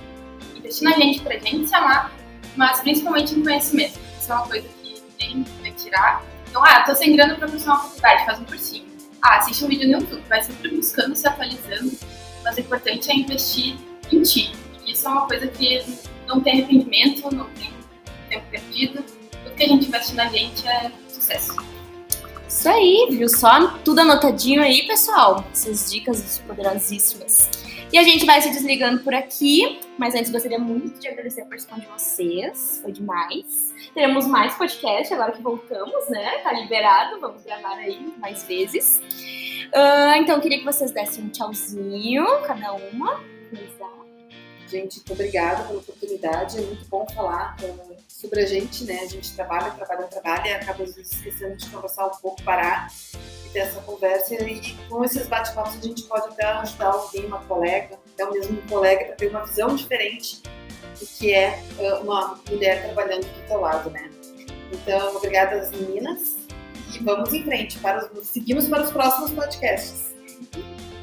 investir 0.56 0.85
na 0.85 0.92
gente 0.92 1.21
pra 1.23 1.38
gente 1.38 1.66
se 1.66 1.75
amar, 1.75 2.12
mas 2.54 2.80
principalmente 2.80 3.35
em 3.35 3.42
conhecimento. 3.42 4.12
Isso 4.23 4.31
é 4.31 4.37
uma 4.37 4.47
coisa 4.47 4.69
que 4.69 5.02
ninguém 5.19 5.45
vai 5.61 5.73
tirar. 5.73 6.23
Então, 6.49 6.64
ah, 6.64 6.85
tô 6.85 6.95
sem 6.95 7.17
grana 7.17 7.35
pra 7.35 7.49
cursar 7.49 7.75
uma 7.75 7.83
faculdade, 7.83 8.25
faz 8.25 8.38
um 8.38 8.45
cursinho. 8.45 8.87
Ah, 9.21 9.38
assiste 9.38 9.64
um 9.64 9.69
vídeo 9.69 9.88
no 9.88 9.99
YouTube, 9.99 10.23
vai 10.29 10.41
sempre 10.41 10.76
buscando, 10.76 11.17
se 11.17 11.26
atualizando. 11.26 11.91
Mas 12.45 12.57
o 12.57 12.61
importante 12.61 13.11
é 13.11 13.17
investir 13.17 13.76
em 14.12 14.23
ti. 14.23 14.52
Isso 14.87 15.09
é 15.09 15.11
uma 15.11 15.26
coisa 15.26 15.49
que 15.49 15.85
não 16.29 16.41
tem 16.41 16.52
arrependimento, 16.52 17.35
não 17.35 17.47
tem 17.50 17.73
tempo 18.29 18.47
perdido. 18.49 19.02
Tudo 19.02 19.57
que 19.57 19.64
a 19.64 19.69
gente 19.69 19.88
investe 19.88 20.14
na 20.14 20.29
gente 20.29 20.69
é 20.69 20.93
sucesso. 21.09 21.57
Isso 22.47 22.69
aí, 22.69 23.09
viu 23.11 23.29
só? 23.29 23.79
Tudo 23.79 24.02
anotadinho 24.02 24.62
aí, 24.62 24.87
pessoal. 24.87 25.45
Essas 25.52 25.91
dicas 25.91 26.41
poderosíssimas. 26.47 27.50
E 27.92 27.99
a 27.99 28.02
gente 28.02 28.25
vai 28.25 28.40
se 28.40 28.49
desligando 28.49 29.02
por 29.02 29.14
aqui, 29.14 29.78
mas 29.99 30.14
antes 30.14 30.30
gostaria 30.30 30.58
muito 30.58 30.99
de 30.99 31.08
agradecer 31.08 31.42
a 31.42 31.44
participação 31.44 31.84
de 31.84 31.90
vocês. 31.90 32.80
Foi 32.80 32.90
demais. 32.90 33.75
Teremos 33.93 34.26
mais 34.26 34.54
podcast 34.54 35.12
agora 35.12 35.32
que 35.32 35.43
voltamos, 35.43 36.08
né? 36.08 36.38
Tá 36.38 36.52
liberado, 36.52 37.21
vamos 37.21 37.43
gravar 37.45 37.75
aí 37.75 38.14
mais 38.19 38.45
vezes. 38.45 38.99
Ah, 39.75 40.17
então, 40.17 40.40
queria 40.40 40.58
que 40.58 40.64
vocês 40.64 40.90
dessem 40.90 41.25
um 41.25 41.28
tchauzinho, 41.28 42.25
cada 42.47 42.73
uma. 42.73 43.21
Começar. 43.50 44.01
Gente, 44.73 44.97
muito 44.97 45.13
obrigada 45.13 45.65
pela 45.65 45.80
oportunidade. 45.80 46.56
É 46.56 46.63
muito 46.63 46.89
bom 46.89 47.06
falar 47.15 47.54
eh, 47.63 47.97
sobre 48.08 48.41
a 48.41 48.47
gente, 48.47 48.85
né? 48.85 49.00
A 49.02 49.06
gente 49.06 49.35
trabalha, 49.35 49.71
trabalha, 49.73 50.04
trabalha 50.04 50.49
e 50.49 50.52
acaba 50.54 50.82
às 50.82 50.95
vezes 50.95 51.13
esquecendo 51.13 51.56
de 51.56 51.69
conversar 51.69 52.06
um 52.06 52.17
pouco, 52.23 52.43
parar 52.43 52.91
e 53.45 53.50
ter 53.50 53.58
essa 53.58 53.82
conversa. 53.82 54.35
E 54.35 54.75
com 54.89 55.04
esses 55.04 55.28
bate-papos 55.28 55.76
a 55.76 55.80
gente 55.87 56.04
pode 56.04 56.28
até 56.28 56.47
ajudar 56.47 56.87
alguém, 56.87 57.26
uma 57.26 57.41
colega, 57.45 57.99
até 58.15 58.25
o 58.25 58.32
mesmo 58.32 58.63
colega, 58.63 59.04
para 59.04 59.15
ter 59.17 59.28
uma 59.28 59.45
visão 59.45 59.76
diferente 59.76 60.41
do 60.99 61.06
que 61.06 61.35
é 61.35 61.63
eh, 61.78 61.95
uma 61.97 62.41
mulher 62.49 62.82
trabalhando 62.82 63.25
do 63.25 63.47
teu 63.47 63.61
lado, 63.61 63.91
né? 63.91 64.11
Então, 64.73 65.17
obrigada 65.17 65.56
às 65.56 65.71
meninas 65.71 66.39
e 66.95 66.99
vamos 67.04 67.30
em 67.35 67.45
frente. 67.45 67.78
Para 67.78 68.11
os, 68.11 68.26
seguimos 68.26 68.69
para 68.69 68.85
os 68.85 68.91
próximos 68.91 69.32
podcasts. 69.32 70.15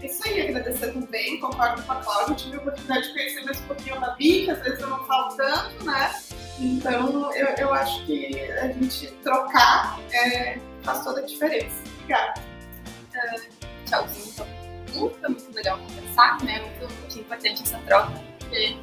É 0.02 0.06
isso 0.06 0.22
aí, 0.26 0.42
agradecer 0.48 0.94
também, 0.94 1.40
concordo 1.40 1.84
com 1.84 1.92
a 1.92 1.96
Cláudia, 1.96 2.36
tive 2.36 2.56
a 2.56 2.60
oportunidade 2.60 3.08
de 3.08 3.14
conhecer 3.14 3.44
mais 3.44 3.60
um 3.60 3.64
pouquinho 3.66 3.96
a 3.96 4.00
Babi, 4.00 4.46
que 4.46 4.52
às 4.52 4.60
vezes 4.64 4.80
eu 4.80 4.90
não 4.90 5.04
falo 5.06 5.36
tanto, 5.36 5.84
né? 5.84 6.16
Então 6.60 7.34
eu, 7.34 7.48
eu 7.48 7.74
acho 7.74 8.06
que 8.06 8.50
a 8.52 8.68
gente 8.68 9.08
trocar 9.24 10.00
é, 10.14 10.58
faz 10.84 11.04
toda 11.04 11.20
a 11.20 11.26
diferença. 11.26 11.76
Obrigada. 11.96 12.42
Tchauzinho, 13.86 14.30
então. 14.30 14.48
Muito, 14.94 15.20
foi 15.20 15.30
muito 15.30 15.56
legal 15.56 15.78
conversar, 15.78 16.44
né? 16.44 16.60
Muito, 16.62 16.94
muito 17.00 17.20
importante 17.20 17.64
essa 17.64 17.78
troca, 17.80 18.12
porque 18.40 18.78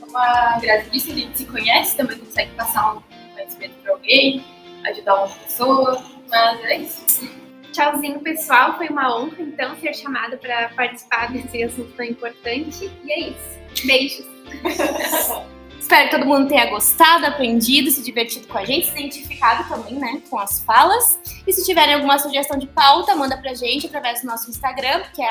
como 0.00 0.18
a 0.18 0.58
Grazi 0.60 0.88
a 0.92 1.14
gente 1.14 1.38
se 1.38 1.44
conhece, 1.46 1.96
também 1.96 2.18
consegue 2.18 2.52
passar 2.54 2.96
um 2.96 3.02
conhecimento 3.32 3.74
para 3.82 3.92
alguém, 3.92 4.44
ajudar 4.84 5.14
uma 5.14 5.28
pessoa, 5.28 6.02
mas 6.28 6.64
é 6.64 6.76
isso. 6.78 7.45
Tchauzinho, 7.76 8.20
pessoal. 8.20 8.78
Foi 8.78 8.88
uma 8.88 9.14
honra, 9.14 9.36
então, 9.40 9.76
ser 9.76 9.92
chamada 9.92 10.38
para 10.38 10.70
participar 10.70 11.30
desse 11.30 11.62
assunto 11.62 11.92
tão 11.92 12.06
importante. 12.06 12.90
E 13.04 13.12
é 13.12 13.20
isso. 13.28 13.86
Beijos. 13.86 14.26
Espero 15.78 16.08
que 16.08 16.16
todo 16.16 16.26
mundo 16.26 16.48
tenha 16.48 16.70
gostado, 16.70 17.26
aprendido, 17.26 17.90
se 17.90 18.02
divertido 18.02 18.48
com 18.48 18.58
a 18.58 18.64
gente, 18.64 18.86
se 18.86 18.92
identificado 18.92 19.68
também, 19.68 19.94
né, 19.94 20.20
com 20.28 20.38
as 20.38 20.60
falas. 20.64 21.20
E 21.46 21.52
se 21.52 21.64
tiverem 21.64 21.94
alguma 21.94 22.18
sugestão 22.18 22.58
de 22.58 22.66
pauta, 22.66 23.14
manda 23.14 23.36
pra 23.36 23.54
gente 23.54 23.86
através 23.86 24.22
do 24.22 24.26
nosso 24.26 24.50
Instagram, 24.50 25.02
que 25.14 25.22
é 25.22 25.28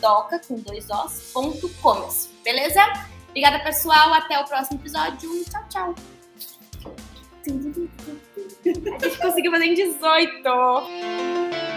doca, 0.00 0.40
com 0.46 0.54
dois 0.56 0.86
os, 0.90 1.32
ponto. 1.32 1.68
Beleza? 2.44 2.80
Obrigada, 3.30 3.58
pessoal. 3.60 4.12
Até 4.12 4.38
o 4.38 4.44
próximo 4.44 4.78
episódio. 4.78 5.44
Tchau, 5.44 5.64
tchau. 5.68 5.94
A 7.46 9.04
gente 9.08 9.18
conseguiu 9.18 9.50
fazer 9.50 9.64
em 9.64 9.74
18. 9.74 11.67